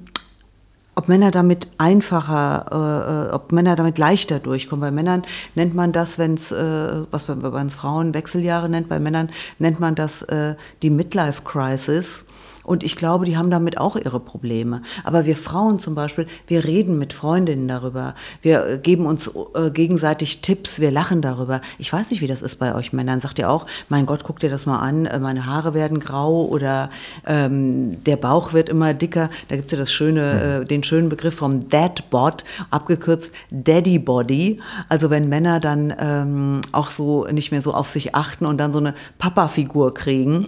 ob 0.96 1.09
Männer 1.09 1.31
damit 1.31 1.68
einfacher, 1.79 3.29
äh, 3.31 3.35
ob 3.35 3.53
Männer 3.53 3.77
damit 3.77 3.96
leichter 3.96 4.38
durchkommen. 4.38 4.83
Bei 4.83 4.90
Männern 4.90 5.25
nennt 5.55 5.75
man 5.75 5.92
das, 5.92 6.18
wenn 6.18 6.35
es, 6.35 6.53
äh, 6.53 7.03
was 7.11 7.25
bei, 7.25 7.35
bei 7.35 7.68
Frauen 7.70 8.12
Wechseljahre 8.12 8.68
nennt, 8.68 8.88
bei 8.88 9.01
Männern 9.01 9.31
nennt 9.59 9.81
man 9.81 9.94
das 9.94 10.23
äh, 10.23 10.57
die 10.83 10.90
Midlife 10.90 11.42
Crisis. 11.42 12.25
Und 12.70 12.85
ich 12.85 12.94
glaube, 12.94 13.24
die 13.24 13.37
haben 13.37 13.50
damit 13.50 13.78
auch 13.78 13.96
ihre 13.96 14.20
Probleme. 14.20 14.83
Aber 15.02 15.26
wir 15.26 15.35
Frauen 15.35 15.80
zum 15.80 15.96
Beispiel, 15.96 16.28
wir 16.46 16.62
reden 16.62 17.00
mit 17.00 17.12
Freundinnen 17.12 17.66
darüber. 17.66 18.14
Wir 18.42 18.64
äh, 18.64 18.78
geben 18.78 19.06
uns 19.06 19.28
äh, 19.56 19.72
gegenseitig 19.72 20.40
Tipps, 20.40 20.78
wir 20.78 20.92
lachen 20.92 21.20
darüber. 21.20 21.62
Ich 21.78 21.92
weiß 21.92 22.11
nicht, 22.11 22.20
wie 22.20 22.28
das 22.28 22.42
ist 22.42 22.61
bei 22.61 22.76
euch 22.76 22.92
Männern. 22.92 23.20
Sagt 23.20 23.40
ihr 23.40 23.50
auch, 23.50 23.66
mein 23.88 24.06
Gott, 24.06 24.22
guck 24.22 24.38
dir 24.38 24.50
das 24.50 24.66
mal 24.66 24.78
an, 24.78 25.06
äh, 25.06 25.18
meine 25.18 25.46
Haare 25.46 25.74
werden 25.74 25.98
grau 25.98 26.44
oder 26.44 26.90
ähm, 27.26 28.04
der 28.04 28.14
Bauch 28.14 28.52
wird 28.52 28.68
immer 28.68 28.94
dicker. 28.94 29.30
Da 29.48 29.56
gibt 29.56 29.72
es 29.72 29.76
ja 29.76 29.78
das 29.83 29.90
schöne, 29.90 30.61
mhm. 30.61 30.62
äh, 30.62 30.64
den 30.64 30.85
schönen 30.85 31.09
Begriff 31.09 31.35
vom 31.35 31.68
Dadbot, 31.68 32.44
abgekürzt 32.70 33.35
Daddy 33.50 33.98
Body. 33.98 34.61
Also 34.88 35.11
wenn 35.11 35.28
Männer 35.28 35.59
dann 35.59 35.92
ähm, 35.98 36.61
auch 36.70 36.90
so 36.90 37.24
nicht 37.24 37.50
mehr 37.50 37.62
so 37.62 37.74
auf 37.74 37.90
sich 37.90 38.14
achten 38.14 38.46
und 38.46 38.59
dann 38.59 38.72
so 38.72 38.78
eine 38.78 38.94
Papa-Figur 39.18 39.92
kriegen. 39.92 40.46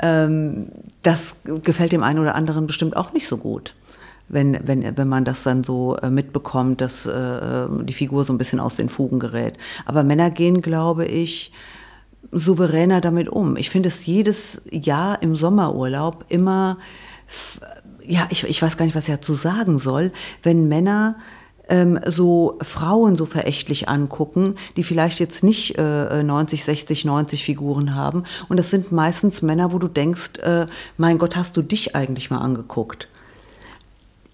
Ähm, 0.00 0.68
das 1.02 1.34
gefällt 1.44 1.92
dem 1.92 2.02
einen 2.02 2.18
oder 2.18 2.34
anderen 2.34 2.66
bestimmt 2.66 2.96
auch 2.96 3.12
nicht 3.12 3.28
so 3.28 3.36
gut. 3.36 3.74
Wenn, 4.28 4.58
wenn, 4.66 4.96
wenn 4.96 5.08
man 5.08 5.24
das 5.24 5.44
dann 5.44 5.62
so 5.62 5.96
äh, 5.96 6.10
mitbekommt, 6.10 6.80
dass 6.80 7.06
äh, 7.06 7.66
die 7.84 7.92
Figur 7.92 8.24
so 8.24 8.32
ein 8.32 8.38
bisschen 8.38 8.58
aus 8.58 8.74
den 8.74 8.88
Fugen 8.88 9.20
gerät. 9.20 9.54
Aber 9.84 10.02
Männer 10.02 10.30
gehen, 10.30 10.62
glaube 10.62 11.06
ich, 11.06 11.52
souveräner 12.32 13.00
damit 13.00 13.28
um. 13.28 13.56
Ich 13.56 13.70
finde 13.70 13.88
es 13.88 14.04
jedes 14.04 14.60
Jahr 14.70 15.22
im 15.22 15.36
Sommerurlaub 15.36 16.24
immer, 16.28 16.78
ja, 18.04 18.26
ich, 18.30 18.44
ich 18.44 18.60
weiß 18.60 18.76
gar 18.76 18.84
nicht, 18.84 18.96
was 18.96 19.08
ich 19.08 19.14
dazu 19.14 19.34
sagen 19.34 19.78
soll, 19.78 20.12
wenn 20.42 20.68
Männer 20.68 21.16
ähm, 21.68 21.98
so 22.06 22.58
Frauen 22.62 23.16
so 23.16 23.26
verächtlich 23.26 23.88
angucken, 23.88 24.56
die 24.76 24.82
vielleicht 24.82 25.20
jetzt 25.20 25.42
nicht 25.42 25.76
äh, 25.78 26.22
90, 26.22 26.64
60, 26.64 27.04
90 27.04 27.44
Figuren 27.44 27.94
haben. 27.94 28.24
Und 28.48 28.58
das 28.58 28.70
sind 28.70 28.92
meistens 28.92 29.42
Männer, 29.42 29.72
wo 29.72 29.78
du 29.78 29.88
denkst, 29.88 30.38
äh, 30.42 30.66
mein 30.96 31.18
Gott, 31.18 31.36
hast 31.36 31.56
du 31.56 31.62
dich 31.62 31.96
eigentlich 31.96 32.30
mal 32.30 32.38
angeguckt? 32.38 33.08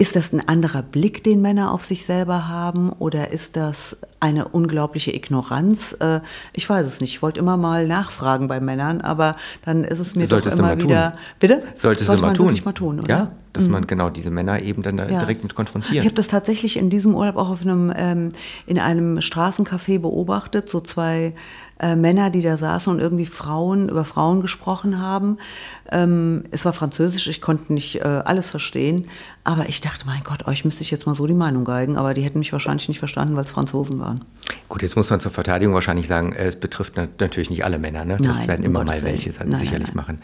Ist 0.03 0.17
das 0.17 0.33
ein 0.33 0.41
anderer 0.49 0.83
Blick, 0.83 1.23
den 1.23 1.41
Männer 1.43 1.71
auf 1.71 1.85
sich 1.85 2.07
selber 2.07 2.49
haben 2.49 2.91
oder 2.91 3.31
ist 3.31 3.55
das 3.55 3.97
eine 4.19 4.49
unglaubliche 4.49 5.15
Ignoranz? 5.15 5.97
Äh, 6.01 6.19
ich 6.57 6.69
weiß 6.69 6.85
es 6.88 7.01
nicht. 7.01 7.15
Ich 7.15 7.23
wollte 7.23 7.38
immer 7.38 7.57
mal 7.57 7.87
nachfragen 7.87 8.49
bei 8.49 8.59
Männern, 8.59 9.01
aber 9.01 9.37
dann 9.65 9.85
ist 9.85 10.01
es 10.01 10.17
mir 10.17 10.27
Solltest 10.27 10.59
doch 10.59 10.65
immer 10.65 10.77
wieder. 10.77 11.12
Tun. 11.12 11.21
Bitte? 11.38 11.62
Solltest 11.77 12.07
Sollte 12.09 12.21
du 12.21 12.27
mal 12.27 12.35
tun. 12.35 12.61
mal 12.65 12.73
tun, 12.73 12.99
oder? 12.99 13.09
Ja, 13.09 13.33
dass 13.53 13.67
mhm. 13.67 13.71
man 13.71 13.87
genau 13.87 14.11
diese 14.11 14.31
Männer 14.31 14.61
eben 14.61 14.83
dann 14.83 14.99
ja. 14.99 15.07
direkt 15.07 15.45
mit 15.45 15.55
konfrontiert. 15.55 15.99
Ich 16.01 16.05
habe 16.05 16.17
das 16.17 16.27
tatsächlich 16.27 16.77
in 16.77 16.91
diesem 16.91 17.15
Urlaub 17.15 17.37
auch 17.37 17.51
auf 17.51 17.62
einem, 17.62 17.93
ähm, 17.95 18.31
in 18.67 18.81
einem 18.81 19.19
Straßencafé 19.19 20.01
beobachtet, 20.01 20.69
so 20.69 20.81
zwei 20.81 21.33
äh, 21.83 21.97
Männer, 21.97 22.31
die 22.31 22.43
da 22.43 22.57
saßen 22.57 22.93
und 22.93 23.01
irgendwie 23.01 23.27
Frauen 23.27 23.88
über 23.88 24.05
Frauen 24.05 24.41
gesprochen 24.41 25.01
haben. 25.01 25.38
Ähm, 25.91 26.45
es 26.53 26.65
war 26.65 26.73
Französisch, 26.73 27.27
ich 27.27 27.41
konnte 27.41 27.73
nicht 27.73 27.97
äh, 27.97 28.23
alles 28.25 28.49
verstehen, 28.49 29.09
aber 29.44 29.68
ich 29.68 29.81
dachte, 29.81 30.07
mein 30.07 30.22
Gott, 30.22 30.46
euch 30.46 30.64
müsste 30.64 30.83
ich 30.83 30.90
jetzt 30.90 31.07
mal 31.07 31.14
so 31.14 31.26
die 31.26 31.35
Meinung 31.35 31.64
geigen, 31.64 31.96
aber 31.96 32.14
die 32.14 32.22
hätten 32.22 32.38
mich 32.38 32.52
wahrscheinlich 32.52 32.88
nicht 32.88 33.00
verstanden, 33.00 33.35
weil 33.35 33.44
es 33.44 33.50
Franzosen 33.50 33.98
waren. 33.98 34.24
Gut, 34.68 34.83
jetzt 34.83 34.96
muss 34.96 35.11
man 35.11 35.20
zur 35.20 35.33
Verteidigung 35.33 35.74
wahrscheinlich 35.74 36.07
sagen, 36.07 36.33
es 36.33 36.57
betrifft 36.57 36.94
natürlich 36.96 37.50
nicht 37.50 37.64
alle 37.64 37.78
Männer, 37.78 38.05
ne? 38.05 38.18
das 38.18 38.38
nein, 38.38 38.48
werden 38.48 38.64
immer 38.64 38.85
mal 38.85 39.02
welche 39.02 39.31
nein, 39.31 39.59
sicherlich 39.59 39.88
nein, 39.88 39.96
machen. 39.96 40.18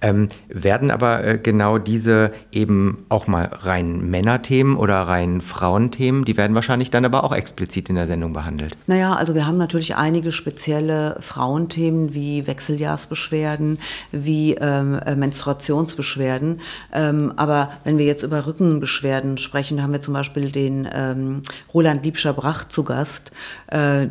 Ähm, 0.00 0.28
werden 0.48 0.90
aber 0.90 1.24
äh, 1.24 1.38
genau 1.38 1.78
diese 1.78 2.32
eben 2.52 3.04
auch 3.08 3.26
mal 3.26 3.44
rein 3.44 4.08
Männerthemen 4.08 4.76
oder 4.76 5.02
rein 5.02 5.40
Frauenthemen, 5.40 6.24
die 6.24 6.36
werden 6.36 6.54
wahrscheinlich 6.54 6.90
dann 6.90 7.04
aber 7.04 7.24
auch 7.24 7.34
explizit 7.34 7.88
in 7.88 7.96
der 7.96 8.06
Sendung 8.06 8.32
behandelt. 8.32 8.76
Naja, 8.86 9.14
also 9.14 9.34
wir 9.34 9.46
haben 9.46 9.58
natürlich 9.58 9.96
einige 9.96 10.32
spezielle 10.32 11.16
Frauenthemen 11.20 12.14
wie 12.14 12.46
Wechseljahrsbeschwerden, 12.46 13.78
wie 14.12 14.54
ähm, 14.54 14.98
äh, 15.04 15.16
Menstruationsbeschwerden. 15.16 16.60
Ähm, 16.92 17.32
aber 17.36 17.72
wenn 17.84 17.98
wir 17.98 18.06
jetzt 18.06 18.22
über 18.22 18.46
Rückenbeschwerden 18.60 19.38
sprechen, 19.38 19.78
da 19.78 19.82
haben 19.84 19.92
wir 19.92 20.02
zum 20.02 20.14
Beispiel 20.14 20.50
den 20.50 20.88
ähm, 20.92 21.42
Roland 21.72 22.04
Liebscher-Brach 22.04 22.68
zu 22.68 22.84
Gast. 22.84 23.32
Äh, 23.68 24.08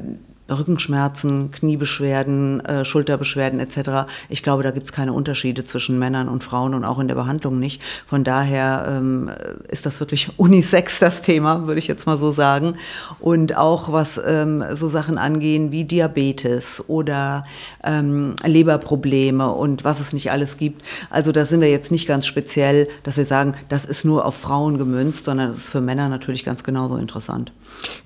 Rückenschmerzen, 0.49 1.51
Kniebeschwerden, 1.51 2.65
äh, 2.65 2.83
Schulterbeschwerden 2.83 3.59
etc. 3.59 4.09
Ich 4.29 4.41
glaube, 4.41 4.63
da 4.63 4.71
gibt 4.71 4.87
es 4.87 4.91
keine 4.91 5.13
Unterschiede 5.13 5.63
zwischen 5.63 5.99
Männern 5.99 6.27
und 6.27 6.43
Frauen 6.43 6.73
und 6.73 6.85
auch 6.85 6.97
in 6.97 7.07
der 7.07 7.15
Behandlung 7.15 7.59
nicht. 7.59 7.81
Von 8.07 8.23
daher 8.23 8.85
ähm, 8.89 9.29
ist 9.67 9.85
das 9.85 9.99
wirklich 9.99 10.31
unisex 10.37 10.99
das 10.99 11.21
Thema, 11.21 11.67
würde 11.67 11.79
ich 11.79 11.87
jetzt 11.87 12.07
mal 12.07 12.17
so 12.17 12.31
sagen. 12.31 12.77
Und 13.19 13.55
auch 13.55 13.91
was 13.91 14.19
ähm, 14.25 14.63
so 14.73 14.89
Sachen 14.89 15.17
angehen 15.17 15.71
wie 15.71 15.83
Diabetes 15.83 16.83
oder 16.87 17.45
ähm, 17.83 18.35
Leberprobleme 18.43 19.51
und 19.51 19.83
was 19.83 19.99
es 19.99 20.13
nicht 20.13 20.31
alles 20.31 20.57
gibt. 20.57 20.83
Also 21.09 21.31
da 21.31 21.45
sind 21.45 21.61
wir 21.61 21.69
jetzt 21.69 21.91
nicht 21.91 22.07
ganz 22.07 22.25
speziell, 22.25 22.87
dass 23.03 23.17
wir 23.17 23.25
sagen, 23.25 23.55
das 23.69 23.85
ist 23.85 24.05
nur 24.05 24.25
auf 24.25 24.35
Frauen 24.35 24.77
gemünzt, 24.77 25.25
sondern 25.25 25.49
das 25.49 25.57
ist 25.57 25.69
für 25.69 25.81
Männer 25.81 26.09
natürlich 26.09 26.45
ganz 26.45 26.63
genauso 26.63 26.97
interessant. 26.97 27.51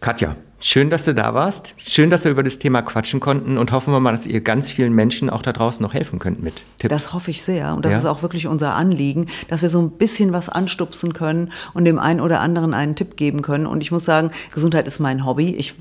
Katja, 0.01 0.35
Schön, 0.65 0.89
dass 0.89 1.03
du 1.03 1.13
da 1.13 1.33
warst. 1.33 1.75
Schön, 1.75 2.09
dass 2.09 2.23
wir 2.23 2.31
über 2.31 2.41
das 2.41 2.57
Thema 2.57 2.81
quatschen 2.83 3.19
konnten 3.19 3.57
und 3.57 3.73
hoffen 3.73 3.91
wir 3.91 3.99
mal, 3.99 4.13
dass 4.13 4.25
ihr 4.25 4.39
ganz 4.39 4.71
vielen 4.71 4.93
Menschen 4.93 5.29
auch 5.29 5.41
da 5.41 5.51
draußen 5.51 5.83
noch 5.83 5.93
helfen 5.93 6.19
könnt 6.19 6.41
mit 6.41 6.63
Tipps. 6.79 6.89
Das 6.89 7.13
hoffe 7.13 7.31
ich 7.31 7.41
sehr 7.41 7.75
und 7.75 7.83
das 7.83 7.91
ja? 7.91 7.99
ist 7.99 8.05
auch 8.05 8.21
wirklich 8.21 8.47
unser 8.47 8.73
Anliegen, 8.73 9.27
dass 9.49 9.61
wir 9.61 9.69
so 9.69 9.81
ein 9.81 9.91
bisschen 9.91 10.31
was 10.31 10.47
anstupsen 10.47 11.11
können 11.13 11.51
und 11.73 11.83
dem 11.83 11.99
einen 11.99 12.21
oder 12.21 12.39
anderen 12.39 12.73
einen 12.73 12.95
Tipp 12.95 13.17
geben 13.17 13.41
können. 13.41 13.65
Und 13.65 13.81
ich 13.81 13.91
muss 13.91 14.05
sagen, 14.05 14.31
Gesundheit 14.53 14.87
ist 14.87 15.01
mein 15.01 15.25
Hobby. 15.25 15.53
Ich 15.53 15.73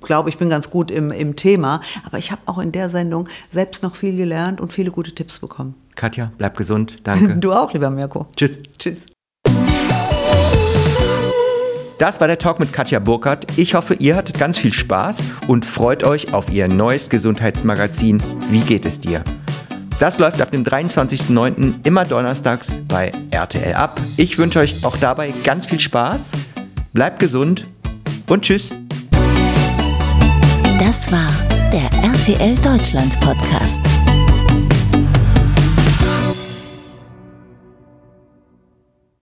glaube, 0.00 0.28
ich 0.28 0.38
bin 0.38 0.48
ganz 0.48 0.70
gut 0.70 0.92
im, 0.92 1.10
im 1.10 1.34
Thema, 1.34 1.80
aber 2.06 2.18
ich 2.18 2.30
habe 2.30 2.42
auch 2.46 2.58
in 2.58 2.70
der 2.70 2.90
Sendung 3.14 3.28
selbst 3.52 3.82
noch 3.82 3.94
viel 3.94 4.16
gelernt 4.16 4.60
und 4.60 4.72
viele 4.72 4.90
gute 4.90 5.14
Tipps 5.14 5.38
bekommen. 5.38 5.74
Katja, 5.94 6.32
bleib 6.36 6.56
gesund. 6.56 6.96
Danke. 7.04 7.36
Du 7.44 7.52
auch, 7.52 7.72
lieber 7.72 7.90
Mirko. 7.90 8.26
Tschüss. 8.36 8.58
Tschüss. 8.78 9.00
Das 11.98 12.20
war 12.20 12.26
der 12.26 12.38
Talk 12.38 12.58
mit 12.58 12.72
Katja 12.72 12.98
Burkhardt. 12.98 13.46
Ich 13.56 13.74
hoffe, 13.74 13.94
ihr 13.94 14.16
hattet 14.16 14.38
ganz 14.38 14.58
viel 14.58 14.72
Spaß 14.72 15.22
und 15.46 15.64
freut 15.64 16.02
euch 16.02 16.34
auf 16.34 16.50
ihr 16.50 16.66
neues 16.66 17.08
Gesundheitsmagazin 17.08 18.20
Wie 18.50 18.60
geht 18.60 18.84
es 18.84 18.98
dir? 19.00 19.22
Das 20.00 20.18
läuft 20.18 20.40
ab 20.40 20.50
dem 20.50 20.64
23.09. 20.64 21.86
immer 21.86 22.04
donnerstags 22.04 22.80
bei 22.88 23.12
RTL 23.30 23.74
ab. 23.74 24.00
Ich 24.16 24.38
wünsche 24.38 24.58
euch 24.58 24.84
auch 24.84 24.96
dabei 24.96 25.32
ganz 25.44 25.66
viel 25.66 25.78
Spaß. 25.78 26.32
Bleibt 26.92 27.20
gesund 27.20 27.64
und 28.28 28.42
tschüss. 28.42 28.70
Das 30.80 31.12
war 31.12 31.53
der 31.74 31.90
RTL 32.04 32.54
Deutschland 32.62 33.18
Podcast. 33.18 33.93